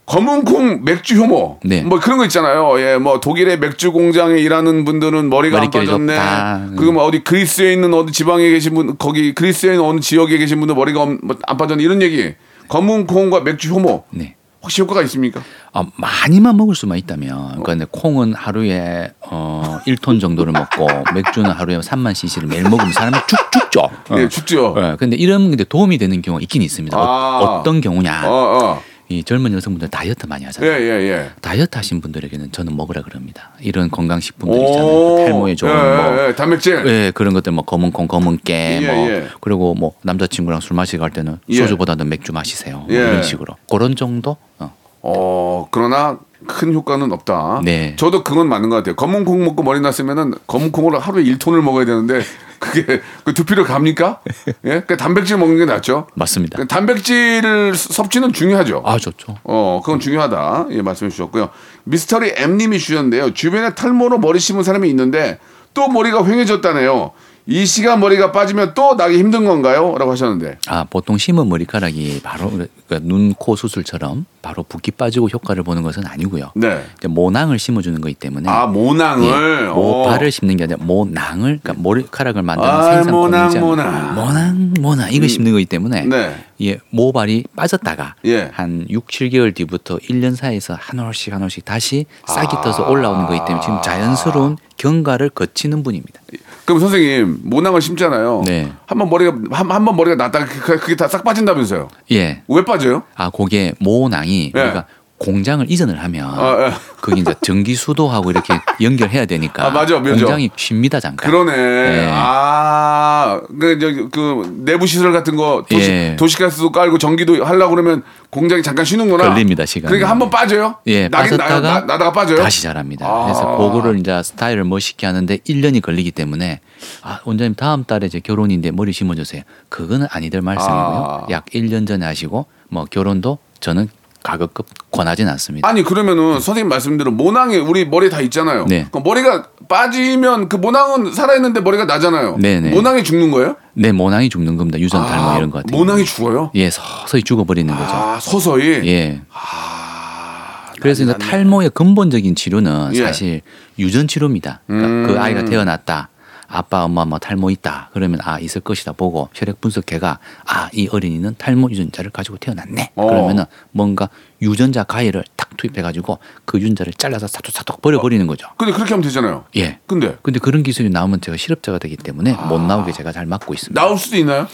검은콩 0.05 0.85
맥주 0.85 1.15
효모 1.15 1.59
네. 1.65 1.81
뭐 1.81 1.99
그런 1.99 2.17
거 2.17 2.23
있잖아요. 2.25 2.79
예, 2.79 2.95
뭐 2.97 3.19
독일의 3.19 3.59
맥주 3.59 3.91
공장에 3.91 4.39
일하는 4.39 4.85
분들은 4.85 5.29
머리가 5.29 5.59
안 5.61 5.69
빠졌네. 5.69 6.15
좁다. 6.15 6.67
그리고 6.77 6.93
뭐 6.93 7.03
어디 7.03 7.19
그리스에 7.25 7.73
있는 7.73 7.93
어디 7.93 8.13
지방에 8.13 8.49
계신 8.49 8.73
분 8.73 8.95
거기 8.97 9.33
그리스에 9.35 9.73
있는 9.73 9.83
어느 9.83 9.99
지역에 9.99 10.37
계신 10.37 10.59
분들 10.59 10.75
머리가 10.75 11.01
없- 11.01 11.19
뭐안 11.21 11.57
빠졌네 11.57 11.83
이런 11.83 12.01
얘기. 12.01 12.33
검은콩과 12.69 13.41
맥주 13.41 13.69
효모 13.69 14.05
네. 14.11 14.36
혹시 14.67 14.81
효과가 14.81 15.01
있습니까? 15.03 15.41
아, 15.71 15.85
많이만 15.95 16.57
먹을 16.57 16.75
수만 16.75 16.97
있다면 16.97 17.63
그런데 17.63 17.85
콩은 17.89 18.33
하루에 18.33 19.13
어 19.21 19.79
1톤 19.87 20.19
정도를 20.19 20.51
먹고 20.51 20.87
맥주는 21.15 21.49
하루에 21.49 21.79
3만 21.79 22.13
cc를 22.13 22.49
매일 22.49 22.63
먹으면 22.63 22.91
사람이 22.91 23.15
죽 23.27 23.37
죽죠. 23.49 23.79
어. 24.09 24.17
예, 24.17 24.27
죽죠. 24.27 24.75
예, 24.77 24.97
근데 24.99 25.15
이런 25.15 25.49
근데 25.49 25.63
도움이 25.63 25.97
되는 25.97 26.21
경우가 26.21 26.41
있긴 26.41 26.61
있습니다. 26.61 26.97
아. 26.97 27.39
어, 27.41 27.63
떤 27.63 27.79
경우냐? 27.79 28.23
어, 28.29 28.59
어. 28.61 28.81
이 29.09 29.23
젊은 29.23 29.53
여성분들 29.53 29.87
다이어트 29.89 30.25
많이 30.25 30.43
예, 30.43 30.47
하잖아요. 30.47 30.71
예, 30.71 31.09
예. 31.09 31.29
다이어트 31.41 31.77
하신 31.77 32.01
분들에게는 32.01 32.51
저는 32.51 32.75
먹으라 32.75 33.01
그럽니다. 33.03 33.51
이런 33.61 33.89
건강 33.89 34.19
식품들 34.19 34.59
오. 34.59 34.63
있잖아요. 34.65 35.25
탈모에 35.25 35.55
좋은 35.55 35.71
예, 35.71 35.75
뭐 35.75 36.17
예, 36.17 36.27
예. 36.27 36.35
단백질. 36.35 36.85
예, 36.85 37.11
그런 37.13 37.33
것들 37.33 37.53
뭐 37.53 37.63
검은 37.63 37.91
콩, 37.91 38.07
검은 38.07 38.39
깨, 38.43 38.79
예, 38.81 38.85
뭐 38.85 39.09
예. 39.09 39.27
그리고 39.39 39.73
뭐 39.75 39.93
남자친구랑 40.01 40.59
술 40.59 40.75
마시러 40.75 40.99
갈 41.01 41.11
때는 41.11 41.37
예. 41.49 41.55
소주보다는 41.55 42.09
맥주 42.09 42.33
마시세요. 42.33 42.85
뭐 42.87 42.95
예. 42.95 42.99
이런 42.99 43.23
식으로 43.23 43.55
그런 43.69 43.95
정도. 43.95 44.35
어. 44.59 44.75
어, 45.01 45.67
그러나 45.71 46.19
큰 46.47 46.73
효과는 46.73 47.11
없다. 47.11 47.61
네. 47.63 47.95
저도 47.97 48.23
그건 48.23 48.49
맞는 48.49 48.69
것 48.69 48.77
같아요. 48.77 48.95
검은 48.95 49.25
콩 49.25 49.43
먹고 49.43 49.63
머리 49.63 49.79
났으면은 49.79 50.33
검은 50.47 50.71
콩을 50.71 50.97
하루에 50.99 51.23
1톤을 51.23 51.61
먹어야 51.61 51.85
되는데 51.85 52.21
그게 52.59 53.01
그 53.23 53.33
두피로 53.33 53.63
갑니까? 53.63 54.21
예? 54.65 54.81
그 54.87 54.97
단백질 54.97 55.37
먹는 55.37 55.57
게 55.57 55.65
낫죠. 55.65 56.07
맞습니다. 56.15 56.57
그 56.57 56.67
단백질 56.67 57.73
섭취는 57.75 58.33
중요하죠. 58.33 58.81
아 58.85 58.97
좋죠. 58.97 59.37
어, 59.43 59.81
그건 59.83 59.99
중요하다. 59.99 60.67
예, 60.71 60.81
말씀해 60.81 61.11
주셨고요. 61.11 61.49
미스터리 61.83 62.33
M님이 62.35 62.79
주셨는데요. 62.79 63.33
주변에 63.33 63.75
탈모로 63.75 64.17
머리 64.17 64.39
심은 64.39 64.63
사람이 64.63 64.89
있는데 64.89 65.39
또 65.73 65.87
머리가 65.87 66.23
휑해졌다네요. 66.23 67.11
이 67.49 67.65
시간 67.65 68.01
머리가 68.01 68.33
빠지면 68.33 68.73
또 68.75 68.97
나기 68.97 69.17
힘든 69.17 69.45
건가요? 69.45 69.95
라고 69.97 70.11
하셨는데. 70.11 70.57
아 70.67 70.83
보통 70.89 71.17
심은 71.17 71.47
머리카락이 71.47 72.19
바로 72.21 72.49
그러니까 72.49 72.99
눈, 73.01 73.33
코 73.33 73.55
수술처럼 73.55 74.25
바로 74.41 74.63
붓기 74.63 74.91
빠지고 74.91 75.29
효과를 75.29 75.63
보는 75.63 75.81
것은 75.81 76.05
아니고요. 76.05 76.51
네. 76.55 76.83
이제 76.97 77.07
모낭을 77.07 77.57
심어주는 77.57 78.01
거기 78.01 78.13
때문에 78.13 78.49
아, 78.49 78.67
모낭을. 78.67 79.27
예, 79.27 79.67
어. 79.67 79.73
모발을 79.73 80.29
심는 80.29 80.57
게 80.57 80.65
아니라 80.65 80.77
모낭을 80.83 81.59
그러니까 81.63 81.73
머리카락을 81.81 82.41
만드는 82.41 82.69
아, 82.69 82.83
생산 82.95 83.13
모낭, 83.13 83.43
공장 83.43 83.61
모낭. 83.61 84.15
모낭 84.15 84.73
모낭 84.81 85.13
이거 85.13 85.27
심는 85.29 85.53
거기 85.53 85.65
때문에 85.65 86.01
네. 86.01 86.35
예, 86.61 86.79
모발이 86.89 87.45
빠졌다가 87.55 88.15
예. 88.25 88.49
한 88.53 88.85
6, 88.89 89.07
7개월 89.07 89.55
뒤부터 89.55 89.97
1년 89.99 90.35
사이에서 90.35 90.75
한 90.77 90.99
올씩 90.99 91.33
한 91.33 91.43
올씩 91.43 91.63
다시 91.63 92.05
싹이 92.25 92.57
아. 92.57 92.61
떠서 92.61 92.89
올라오는 92.89 93.25
거기 93.25 93.39
때문에 93.45 93.61
지금 93.61 93.81
자연스러운 93.81 94.57
경과를 94.77 95.29
거치는 95.29 95.83
분입니다. 95.83 96.21
그럼 96.65 96.79
선생님 96.79 97.39
모낭을 97.43 97.81
심잖아요. 97.81 98.43
네. 98.45 98.71
한번 98.85 99.09
머리가 99.09 99.33
한번 99.51 99.95
머리가 99.95 100.15
났다가 100.15 100.45
그- 100.45 100.77
그게 100.79 100.95
다 100.95 101.07
싹 101.07 101.23
빠진다면서요? 101.23 101.87
예. 102.11 102.43
왜 102.47 102.65
빠져요? 102.65 103.03
아, 103.15 103.29
그게 103.29 103.73
모낭이 103.79 104.51
예. 104.55 104.61
우리가 104.61 104.85
공장을 105.19 105.65
이전을 105.69 106.03
하면 106.03 106.29
아, 106.39 106.67
예. 106.67 106.73
거기 107.01 107.21
이제 107.21 107.33
전기 107.41 107.73
수도하고 107.73 108.29
이렇게 108.29 108.53
연결해야 108.81 109.25
되니까 109.25 109.65
아, 109.65 109.69
맞아, 109.71 109.99
맞아. 109.99 110.11
공장이 110.15 110.51
쉽니다 110.55 110.99
잠깐. 110.99 111.29
그러네. 111.31 111.55
네. 111.55 112.09
아, 112.11 113.41
그, 113.59 113.79
저, 113.79 114.09
그, 114.11 114.61
내부 114.63 114.85
시설 114.85 115.11
같은 115.11 115.35
거, 115.35 115.65
도시, 115.69 115.89
예. 115.89 116.15
도시가스도 116.19 116.71
깔고 116.71 116.99
전기도 116.99 117.43
하려고 117.43 117.71
그러면 117.75 118.03
공장이 118.29 118.61
잠깐 118.61 118.85
쉬는구나. 118.85 119.29
걸립니다, 119.29 119.65
시간이. 119.65 119.89
그러니까 119.89 120.09
한 120.09 120.19
번 120.19 120.29
빠져요? 120.29 120.75
예, 120.87 121.07
나긴 121.07 121.37
빠졌다가 121.37 121.59
나, 121.61 121.73
나, 121.73 121.79
나 121.85 121.97
다가 121.97 122.11
빠져요? 122.11 122.37
다시 122.37 122.61
자랍니다. 122.63 123.05
아. 123.07 123.23
그래서 123.25 123.57
그거를 123.57 123.99
이제 123.99 124.21
스타일을 124.23 124.63
멋있게 124.65 125.05
하는데 125.07 125.37
1년이 125.37 125.81
걸리기 125.81 126.11
때문에 126.11 126.59
아, 127.01 127.19
원장님 127.23 127.55
다음 127.55 127.83
달에 127.85 128.05
이제 128.07 128.19
결혼인데 128.19 128.71
머리 128.71 128.91
심어주세요. 128.93 129.41
그거는 129.69 130.07
아니들 130.11 130.41
말씀이고요. 130.41 130.77
아. 130.77 131.25
약 131.31 131.45
1년 131.45 131.87
전에 131.87 132.05
하시고 132.05 132.45
뭐 132.69 132.85
결혼도 132.85 133.37
저는 133.59 133.89
가급급 134.23 134.65
권하진 134.91 135.27
않습니다. 135.29 135.67
아니, 135.67 135.83
그러면은 135.83 136.39
선생님 136.39 136.67
말씀대로 136.69 137.11
모낭이 137.11 137.57
우리 137.57 137.85
머리에 137.85 138.09
다 138.09 138.19
있잖아요. 138.21 138.65
네. 138.67 138.87
그럼 138.91 139.03
머리가 139.03 139.47
빠지면 139.69 140.49
그 140.49 140.55
모낭은 140.55 141.13
살아있는데 141.13 141.61
머리가 141.61 141.85
나잖아요. 141.85 142.37
네네. 142.39 142.71
모낭이 142.71 143.03
죽는 143.03 143.31
거예요? 143.31 143.55
내 143.73 143.91
모낭이 143.91 144.29
죽는 144.29 144.57
겁니다. 144.57 144.79
유전 144.79 145.05
탈모 145.05 145.29
아, 145.29 145.37
이런 145.37 145.49
것 145.51 145.63
같아요. 145.63 145.77
모낭이 145.77 146.03
죽어요? 146.05 146.51
예, 146.55 146.69
서서히 146.69 147.23
죽어버리는 147.23 147.73
거죠. 147.73 147.89
아, 147.91 148.19
서서히? 148.19 148.81
예. 148.87 149.21
아, 149.31 150.71
그래서 150.81 151.03
이제 151.03 151.13
탈모의 151.17 151.71
근본적인 151.71 152.35
치료는 152.35 152.91
예. 152.95 153.03
사실 153.03 153.41
유전 153.79 154.07
치료입니다. 154.07 154.61
그러니까 154.67 154.87
음. 154.89 155.07
그 155.07 155.19
아이가 155.19 155.45
태어났다. 155.45 156.09
아빠, 156.47 156.83
엄마 156.85 157.05
뭐 157.05 157.19
탈모 157.19 157.49
있다. 157.51 157.89
그러면 157.93 158.19
아 158.23 158.39
있을 158.39 158.61
것이다 158.61 158.93
보고 158.93 159.29
혈액 159.33 159.59
분석해가 159.61 160.19
아 160.45 160.69
이 160.73 160.87
어린이는 160.91 161.35
탈모 161.37 161.69
유전자를 161.71 162.11
가지고 162.11 162.37
태어났네. 162.37 162.91
어. 162.95 163.07
그러면은 163.07 163.45
뭔가 163.71 164.09
유전자 164.41 164.83
가위를 164.83 165.23
탁 165.35 165.55
투입해가지고 165.57 166.19
그 166.45 166.59
유전자를 166.59 166.93
잘라서 166.93 167.27
사톡사톡 167.27 167.81
버려버리는 167.81 168.25
거죠. 168.27 168.47
근데 168.57 168.73
그렇게 168.73 168.91
하면 168.93 169.03
되잖아요. 169.03 169.45
예. 169.55 169.79
근데 169.87 170.17
근데 170.21 170.39
그런 170.39 170.61
기술이 170.63 170.89
나오면 170.89 171.21
제가 171.21 171.37
실업자가 171.37 171.79
되기 171.79 171.95
때문에 171.97 172.33
못 172.33 172.59
나오게 172.61 172.91
제가 172.91 173.11
잘 173.11 173.25
막고 173.25 173.53
있습니다. 173.53 173.79
나올 173.81 173.97
수도 173.97 174.17
있나요? 174.17 174.47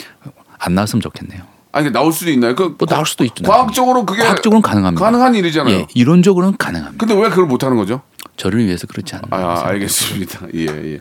안 0.59 0.75
나왔으면 0.75 1.01
좋겠네요. 1.01 1.41
아니, 1.75 1.91
나올 1.91 2.13
수도 2.13 2.29
있나요? 2.29 2.53
그, 2.55 2.75
뭐 2.77 2.87
나올 2.87 3.05
수도 3.05 3.25
있죠. 3.25 3.43
과학적으로 3.43 4.05
그게 4.05 4.21
과학적으로는 4.21 4.61
가능합니다. 4.61 5.03
가능한 5.03 5.33
일이잖아요. 5.35 5.75
예, 5.75 5.87
이론적으로는 5.95 6.57
가능합니다. 6.57 7.03
근데 7.03 7.19
왜 7.19 7.29
그걸 7.29 7.45
못 7.47 7.63
하는 7.63 7.75
거죠? 7.77 8.01
저를 8.37 8.63
위해서 8.63 8.85
그렇지 8.87 9.15
않나. 9.15 9.27
아, 9.31 9.63
알겠습니다. 9.69 10.47
예, 10.53 10.65
예. 10.93 10.99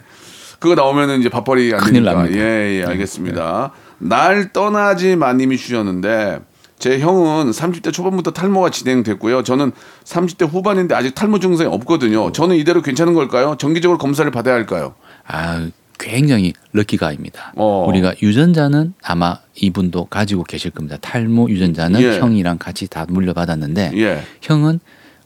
그거 0.63 0.77
나오면은 0.77 1.19
이제 1.19 1.29
밥벌이 1.29 1.75
안 1.75 1.81
큰일 1.81 1.95
되니까. 2.05 2.13
납니다. 2.13 2.37
네. 2.37 2.41
예, 2.41 2.81
예, 2.81 2.85
알겠습니다. 2.85 3.73
날 3.99 4.53
떠나지 4.53 5.17
마님이 5.17 5.57
주셨는데 5.59 6.39
제 6.79 7.01
형은 7.01 7.51
30대 7.51 7.93
초반부터 7.93 8.31
탈모가 8.31 8.71
진행됐고요. 8.71 9.43
저는 9.43 9.73
30대 10.05 10.49
후반인데 10.49 10.95
아직 10.95 11.17
탈모 11.17 11.41
증상이 11.41 11.69
없거든요. 11.69 12.31
저는 12.31 12.55
이대로 12.55 12.81
괜찮은 12.81 13.13
걸까요? 13.15 13.57
정기적으로 13.59 13.99
검사를 13.99 14.31
받아야 14.31 14.55
할까요? 14.55 14.95
아, 15.27 15.67
굉장히 15.99 16.53
럭키가입니다. 16.71 17.55
어. 17.57 17.85
우리가 17.89 18.15
유전자는 18.23 18.95
아마 19.03 19.39
이분도 19.57 20.05
가지고 20.05 20.45
계실 20.45 20.71
겁니다. 20.71 20.97
탈모 21.01 21.51
유전자는 21.51 22.01
예. 22.01 22.19
형이랑 22.21 22.59
같이 22.59 22.87
다 22.87 23.05
물려받았는데 23.09 23.93
예. 23.97 24.23
형은 24.43 24.79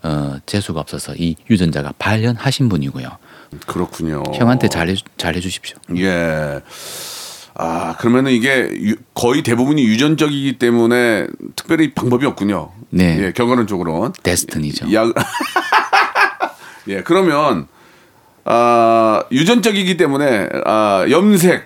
어, 0.02 0.36
재수가 0.46 0.80
없어서 0.80 1.14
이 1.16 1.36
유전자가 1.50 1.92
발현하신 1.98 2.70
분이고요. 2.70 3.08
그렇군요. 3.66 4.22
형한테 4.34 4.68
잘해 4.68 4.94
잘해 5.16 5.40
주십시오. 5.40 5.76
예. 5.96 6.60
아, 7.58 7.96
그러면은 7.98 8.32
이게 8.32 8.68
유- 8.82 8.96
거의 9.14 9.42
대부분이 9.42 9.82
유전적이기 9.82 10.58
때문에 10.58 11.26
특별히 11.56 11.94
방법이 11.94 12.26
없군요. 12.26 12.70
네. 12.90 13.18
예, 13.18 13.32
결과론적으로는. 13.32 14.12
데스티니죠. 14.22 14.92
약. 14.92 15.12
예, 16.88 17.02
그러면 17.02 17.66
아 18.44 19.22
유전적이기 19.32 19.96
때문에 19.96 20.48
아 20.66 21.06
염색, 21.10 21.64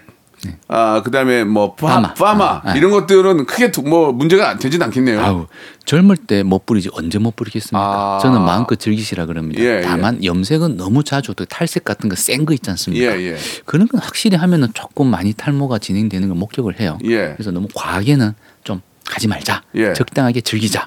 아 0.68 1.02
그다음에 1.02 1.44
뭐 1.44 1.74
파, 1.74 1.86
파마. 1.86 2.14
파마 2.14 2.44
아, 2.44 2.62
아. 2.64 2.72
이런 2.76 2.90
것들은 2.90 3.46
크게 3.46 3.70
두- 3.70 3.82
뭐 3.82 4.12
문제가 4.12 4.56
되진 4.58 4.82
않겠네요. 4.82 5.20
아우 5.20 5.46
젊을 5.84 6.16
때못 6.16 6.66
부리지 6.66 6.90
언제 6.92 7.18
못 7.18 7.34
부리겠습니까? 7.36 7.78
아. 7.78 8.18
저는 8.22 8.40
마음껏 8.42 8.78
즐기시라 8.78 9.26
그럽니다. 9.26 9.60
예, 9.62 9.78
예. 9.78 9.80
다만 9.82 10.22
염색은 10.24 10.76
너무 10.76 11.02
자주 11.04 11.34
또 11.34 11.44
탈색 11.44 11.84
같은 11.84 12.08
거 12.08 12.14
센 12.16 12.44
거 12.46 12.52
있지 12.54 12.70
않습니까? 12.70 13.18
예, 13.18 13.32
예. 13.32 13.36
그런 13.64 13.88
건 13.88 14.00
확실히 14.00 14.36
하면은 14.36 14.68
조금 14.74 15.08
많이 15.08 15.32
탈모가 15.32 15.78
진행되는 15.78 16.28
걸 16.28 16.36
목격을 16.38 16.80
해요. 16.80 16.98
예. 17.04 17.34
그래서 17.34 17.50
너무 17.50 17.68
과하게는 17.74 18.32
좀 18.64 18.80
하지 19.06 19.28
말자. 19.28 19.62
예. 19.74 19.92
적당하게 19.92 20.40
즐기자. 20.42 20.86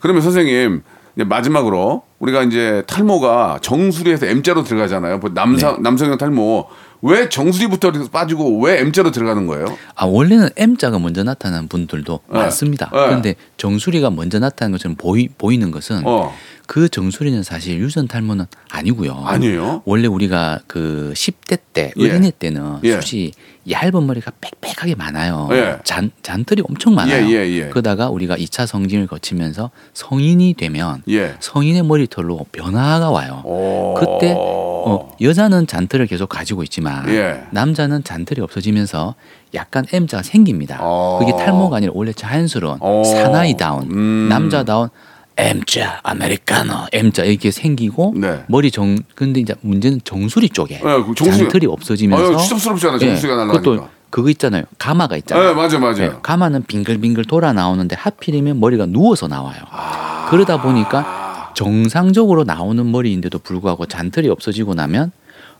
그러면 0.00 0.22
선생님 0.22 0.82
이제 1.14 1.24
마지막으로 1.24 2.02
우리가 2.18 2.42
이제 2.42 2.82
탈모가 2.86 3.58
정수리에서 3.62 4.26
M자로 4.26 4.64
들어가잖아요. 4.64 5.18
뭐 5.18 5.30
남성 5.32 5.82
남성형 5.82 6.18
탈모 6.18 6.66
왜 7.02 7.28
정수리부터 7.28 7.92
빠지고 8.10 8.60
왜 8.62 8.80
M자로 8.80 9.10
들어가는 9.10 9.46
거예요? 9.46 9.66
아 9.94 10.06
원래는 10.06 10.48
M자가 10.56 10.98
먼저 10.98 11.22
나타나는 11.22 11.68
분들도 11.68 12.20
예. 12.32 12.38
많습니다. 12.38 12.90
예. 12.92 12.96
그런데 12.96 13.34
정수리가 13.56 14.10
먼저 14.10 14.38
나타나는 14.38 14.76
것처럼 14.76 14.96
보이, 14.96 15.28
보이는 15.28 15.70
것은 15.70 16.02
어. 16.04 16.34
그 16.66 16.88
정수리는 16.88 17.42
사실 17.42 17.78
유전 17.78 18.08
탈모는 18.08 18.46
아니고요. 18.70 19.22
아니에요? 19.24 19.82
원래 19.84 20.06
우리가 20.08 20.60
그 20.66 21.12
10대 21.14 21.58
때 21.72 21.92
예. 21.96 22.10
어린이 22.10 22.30
때는 22.30 22.78
예. 22.84 23.00
숱이 23.00 23.32
얇은 23.70 24.06
머리가 24.06 24.32
빽빽하게 24.40 24.94
많아요. 24.94 25.48
예. 25.52 25.78
잔 25.84 26.10
잔털이 26.22 26.62
엄청 26.68 26.94
많아요. 26.94 27.26
예, 27.26 27.30
예, 27.30 27.50
예. 27.50 27.68
그러다가 27.68 28.10
우리가 28.10 28.36
2차 28.36 28.66
성징을 28.66 29.06
거치면서 29.06 29.70
성인이 29.94 30.54
되면 30.54 31.02
예. 31.08 31.34
성인의 31.40 31.84
머리털로 31.84 32.46
변화가 32.52 33.10
와요. 33.10 33.42
오. 33.44 33.94
그때 33.94 34.34
어, 34.36 35.16
여자는 35.20 35.66
잔털을 35.66 36.06
계속 36.06 36.28
가지고 36.28 36.62
있지만 36.62 37.08
예. 37.08 37.42
남자는 37.50 38.04
잔털이 38.04 38.40
없어지면서 38.40 39.14
약간 39.54 39.84
M자가 39.92 40.22
생깁니다. 40.22 40.78
어. 40.80 41.18
그게 41.20 41.32
탈모가 41.32 41.76
아니라 41.78 41.92
원래 41.94 42.12
자연스러운 42.12 42.78
어. 42.80 43.02
사나이다운 43.04 43.90
음. 43.90 44.28
남자다운 44.28 44.90
M자 45.36 46.00
아메리카노 46.02 46.86
M자 46.92 47.24
이렇게 47.24 47.50
생기고 47.50 48.14
네. 48.16 48.44
머리 48.48 48.70
정 48.70 48.96
근데 49.14 49.40
이제 49.40 49.54
문제는 49.60 50.00
정수리 50.04 50.48
쪽에 50.48 50.78
그 50.80 50.86
정수리- 51.14 51.38
잔털이 51.38 51.66
없어지면서 51.66 52.28
아유, 52.28 52.36
추접스럽잖아, 52.38 52.98
정수리가 52.98 53.32
예, 53.34 53.36
날아가니까. 53.36 53.60
그것도 53.60 53.88
그거 54.08 54.30
있잖아요 54.30 54.62
가마가 54.78 55.16
있잖아요. 55.18 55.48
네, 55.48 55.54
맞아, 55.54 55.78
맞아. 55.78 56.04
예, 56.04 56.12
가마는 56.22 56.64
빙글빙글 56.64 57.26
돌아 57.26 57.52
나오는데 57.52 57.96
하필이면 57.96 58.60
머리가 58.60 58.86
누워서 58.86 59.28
나와요. 59.28 59.58
아. 59.70 60.28
그러다 60.30 60.62
보니까 60.62 61.52
정상적으로 61.54 62.44
나오는 62.44 62.90
머리인데도 62.90 63.38
불구하고 63.38 63.86
잔털이 63.86 64.28
없어지고 64.28 64.74
나면 64.74 65.12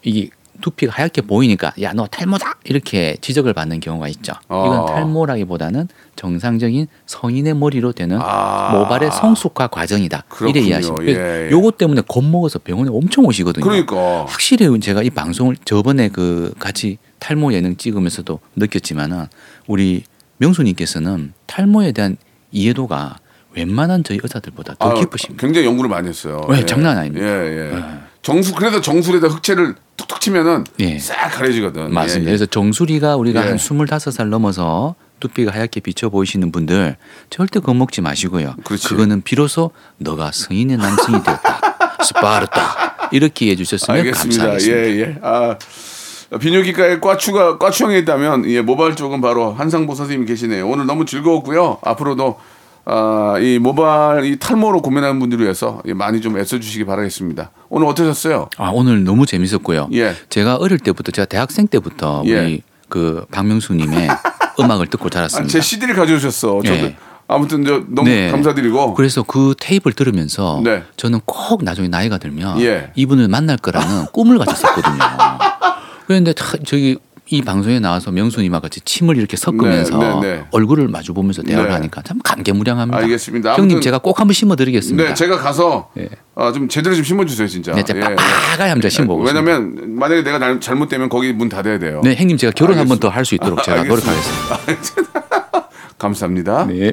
이게 0.02 0.30
두피가 0.60 0.92
하얗게 0.94 1.22
보이니까 1.22 1.72
야 1.82 1.92
너 1.96 2.06
탈모다 2.06 2.58
이렇게 2.64 3.16
지적을 3.20 3.54
받는 3.54 3.80
경우가 3.80 4.08
있죠. 4.08 4.34
이건 4.46 4.80
아. 4.80 4.84
탈모라기보다는 4.86 5.88
정상적인 6.14 6.86
성인의 7.06 7.54
머리로 7.54 7.92
되는 7.92 8.18
아. 8.20 8.72
모발의 8.72 9.10
성숙화 9.12 9.68
과정이다. 9.68 10.24
그렇군요. 10.28 10.50
이래 10.58 10.66
이해하시면 10.66 11.08
예, 11.08 11.46
예. 11.46 11.50
요것 11.50 11.78
때문에 11.78 12.02
겁먹어서 12.06 12.58
병원에 12.58 12.90
엄청 12.92 13.24
오시거든요. 13.24 13.64
그러니까. 13.64 14.24
확실히 14.26 14.78
제가 14.80 15.02
이 15.02 15.10
방송을 15.10 15.56
저번에 15.64 16.08
그 16.08 16.52
같이 16.58 16.98
탈모 17.18 17.52
예능 17.54 17.76
찍으면서도 17.76 18.40
느꼈지만은 18.56 19.26
우리 19.66 20.02
명수님께서는 20.38 21.32
탈모에 21.46 21.92
대한 21.92 22.16
이해도가 22.52 23.16
웬만한 23.54 24.04
저희 24.04 24.18
의사들보다 24.22 24.74
더 24.78 24.90
아유, 24.90 25.00
깊으십니다. 25.00 25.40
굉장히 25.40 25.66
연구를 25.66 25.88
많이 25.88 26.08
했어요. 26.08 26.46
네, 26.50 26.64
장난 26.66 26.98
아닙니다. 26.98 27.26
예, 27.26 27.72
예. 27.72 27.82
정수 28.26 28.54
그래서 28.54 28.80
정수리에다 28.80 29.28
흑채를 29.28 29.76
툭툭 29.96 30.20
치면은 30.20 30.64
예. 30.80 30.98
싹 30.98 31.28
가려지거든. 31.28 31.94
맞습니다. 31.94 32.18
예, 32.18 32.22
예. 32.22 32.24
그래서 32.24 32.44
정수리가 32.44 33.14
우리가 33.14 33.44
예. 33.44 33.50
한 33.50 33.56
25살 33.56 34.26
넘어서 34.26 34.96
두피가 35.20 35.52
하얗게 35.52 35.78
비쳐 35.78 36.08
보이시는 36.08 36.50
분들 36.50 36.96
절대 37.30 37.60
겁 37.60 37.76
먹지 37.76 38.00
마시고요. 38.00 38.56
그렇지. 38.64 38.96
거는 38.96 39.22
비로소 39.22 39.70
너가 39.98 40.32
성인의 40.32 40.76
남성이 40.76 41.22
되었다. 41.22 41.76
스파르타. 42.02 43.10
이렇게 43.12 43.50
해 43.50 43.54
주셨으면 43.54 44.00
알겠습니다. 44.00 44.42
감사하겠습니다. 44.42 44.82
예, 44.82 45.00
예. 45.02 45.18
아, 45.22 45.56
비뇨기과에 46.40 46.98
과추가 46.98 47.58
과추형이 47.58 47.96
있다면 48.00 48.50
예, 48.50 48.60
모발 48.60 48.96
쪽은 48.96 49.20
바로 49.20 49.52
한상보 49.52 49.94
선생님이 49.94 50.26
계시네요. 50.26 50.68
오늘 50.68 50.86
너무 50.86 51.04
즐거웠고요. 51.04 51.78
앞으로도 51.80 52.40
아, 52.88 53.36
이 53.40 53.58
모발 53.58 54.24
이 54.24 54.38
탈모로 54.38 54.80
고민하는 54.80 55.18
분들을 55.18 55.42
위해서 55.44 55.82
예, 55.86 55.92
많이 55.92 56.20
좀 56.20 56.38
애써주시기 56.38 56.84
바라겠습니다. 56.84 57.50
오늘 57.68 57.88
어떠셨어요? 57.88 58.48
아, 58.56 58.70
오늘 58.72 59.02
너무 59.02 59.26
재밌었고요. 59.26 59.88
예. 59.92 60.14
제가 60.30 60.54
어릴 60.56 60.78
때부터 60.78 61.10
제가 61.10 61.26
대학생 61.26 61.66
때부터 61.66 62.22
예. 62.26 62.38
우리 62.38 62.62
그 62.88 63.26
박명수님의 63.32 64.08
음악을 64.60 64.86
듣고 64.86 65.06
아, 65.06 65.10
자랐습니다. 65.10 65.50
제 65.50 65.60
CD를 65.60 65.96
가져오셨어. 65.96 66.62
저도 66.62 66.76
예. 66.76 66.96
아무튼 67.26 67.64
저 67.64 67.82
너무 67.88 68.08
네. 68.08 68.30
감사드리고 68.30 68.94
그래서 68.94 69.24
그 69.24 69.56
테이프를 69.58 69.94
들으면서 69.94 70.60
네. 70.62 70.84
저는 70.96 71.20
꼭 71.24 71.64
나중에 71.64 71.88
나이가 71.88 72.18
들면 72.18 72.60
예. 72.60 72.92
이분을 72.94 73.26
만날 73.26 73.56
거라는 73.56 74.06
꿈을 74.12 74.38
가졌었거든요. 74.38 74.98
그런데 76.06 76.32
다 76.32 76.52
저기 76.64 76.98
이 77.28 77.42
방송에 77.42 77.80
나와서 77.80 78.12
명수님과 78.12 78.60
같이 78.60 78.80
침을 78.82 79.16
이렇게 79.16 79.36
섞으면서 79.36 79.98
네, 79.98 80.14
네, 80.14 80.20
네. 80.36 80.44
얼굴을 80.52 80.86
마주 80.86 81.12
보면서 81.12 81.42
대화를 81.42 81.70
네. 81.70 81.74
하니까 81.74 82.00
참 82.02 82.20
감개무량합니다. 82.22 82.96
알겠습니다. 82.98 83.54
형님 83.56 83.80
제가 83.80 83.98
꼭 83.98 84.20
한번 84.20 84.32
심어드리겠습니다. 84.32 85.08
네, 85.08 85.14
제가 85.14 85.36
가서 85.38 85.90
예. 85.98 86.08
아, 86.36 86.52
좀 86.52 86.68
제대로 86.68 86.94
좀 86.94 87.02
심어주세요, 87.02 87.48
진짜. 87.48 87.72
네, 87.74 87.82
예, 87.88 88.00
빡빡하게 88.00 88.62
한번 88.70 88.90
심어보겠습니다. 88.90 89.40
왜냐면 89.40 89.96
만약에 89.98 90.22
내가 90.22 90.38
날- 90.38 90.60
잘못되면 90.60 91.08
거기 91.08 91.32
문 91.32 91.48
닫아야 91.48 91.80
돼요. 91.80 92.00
네, 92.04 92.14
형님 92.14 92.36
제가 92.36 92.52
결혼 92.54 92.78
한 92.78 92.86
번 92.86 93.00
더. 93.00 93.08
할 93.08 93.24
수 93.24 93.34
있도록 93.34 93.60
제가 93.64 93.80
알겠습니다. 93.80 94.12
노력하겠습니다. 94.12 95.68
감사합니다. 95.98 96.66
네. 96.66 96.92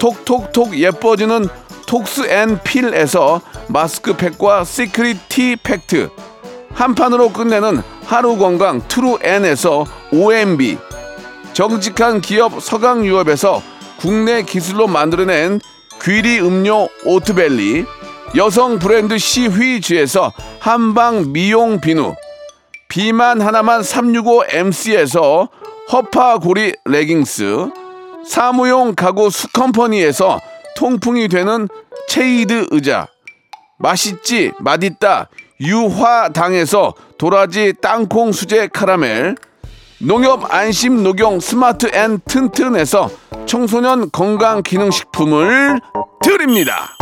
톡톡톡 0.00 0.76
예뻐지는 0.78 1.46
톡스 1.86 2.26
앤 2.28 2.58
필에서 2.64 3.40
마스크팩과 3.68 4.64
시크릿 4.64 5.28
티 5.28 5.56
팩트, 5.62 6.10
한 6.72 6.94
판으로 6.94 7.32
끝내는 7.32 7.82
하루 8.04 8.36
건강 8.36 8.80
트루엔에서 8.88 9.84
OMB, 10.12 10.78
정직한 11.52 12.20
기업 12.20 12.60
서강유업에서 12.62 13.62
국내 13.98 14.42
기술로 14.42 14.86
만들어낸 14.86 15.60
귀리 16.02 16.40
음료 16.40 16.88
오트벨리, 17.04 17.84
여성 18.36 18.78
브랜드 18.78 19.18
시휘즈에서 19.18 20.32
한방 20.60 21.32
미용 21.32 21.80
비누, 21.80 22.14
비만 22.88 23.40
하나만 23.42 23.82
365MC에서 23.82 25.48
허파고리 25.92 26.74
레깅스, 26.86 27.70
사무용 28.26 28.94
가구 28.94 29.30
수컴퍼니에서 29.30 30.40
통풍이 30.76 31.28
되는 31.28 31.68
체이드 32.08 32.68
의자, 32.70 33.06
맛있지 33.78 34.52
맛있다 34.58 35.28
유화당에서 35.60 36.94
도라지 37.18 37.74
땅콩 37.80 38.32
수제 38.32 38.68
카라멜, 38.68 39.34
농협 39.98 40.52
안심 40.52 41.02
녹용 41.02 41.40
스마트 41.40 41.90
앤 41.94 42.18
튼튼에서 42.24 43.10
청소년 43.46 44.10
건강 44.10 44.62
기능식품을 44.62 45.80
드립니다. 46.22 46.96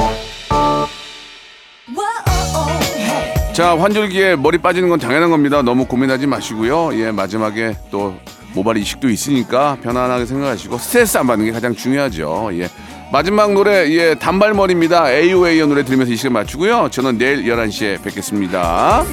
자 3.53 3.77
환절기에 3.77 4.37
머리 4.37 4.59
빠지는 4.59 4.89
건 4.89 4.99
당연한 4.99 5.31
겁니다. 5.31 5.63
너무 5.63 5.87
고민하지 5.87 6.27
마시고요. 6.27 6.91
예 7.01 7.11
마지막에 7.11 7.77
또 7.91 8.15
모발 8.55 8.77
이식도 8.79 9.09
있으니까 9.09 9.77
편안하게 9.83 10.27
생각하시고 10.27 10.79
스트레스 10.79 11.19
안 11.19 11.27
받는 11.27 11.47
게 11.47 11.53
가장 11.53 11.75
중요하죠. 11.75 12.51
예. 12.55 12.69
마지막 13.11 13.53
노래 13.53 13.91
예 13.91 14.15
단발머리입니다. 14.15 15.11
AOA의 15.11 15.67
노래 15.67 15.85
들으면서 15.85 16.13
이 16.13 16.17
시간 16.17 16.33
맞추고요. 16.35 16.89
저는 16.91 17.17
내일 17.19 17.45
11시에 17.45 18.03
뵙겠습니다. 18.03 19.05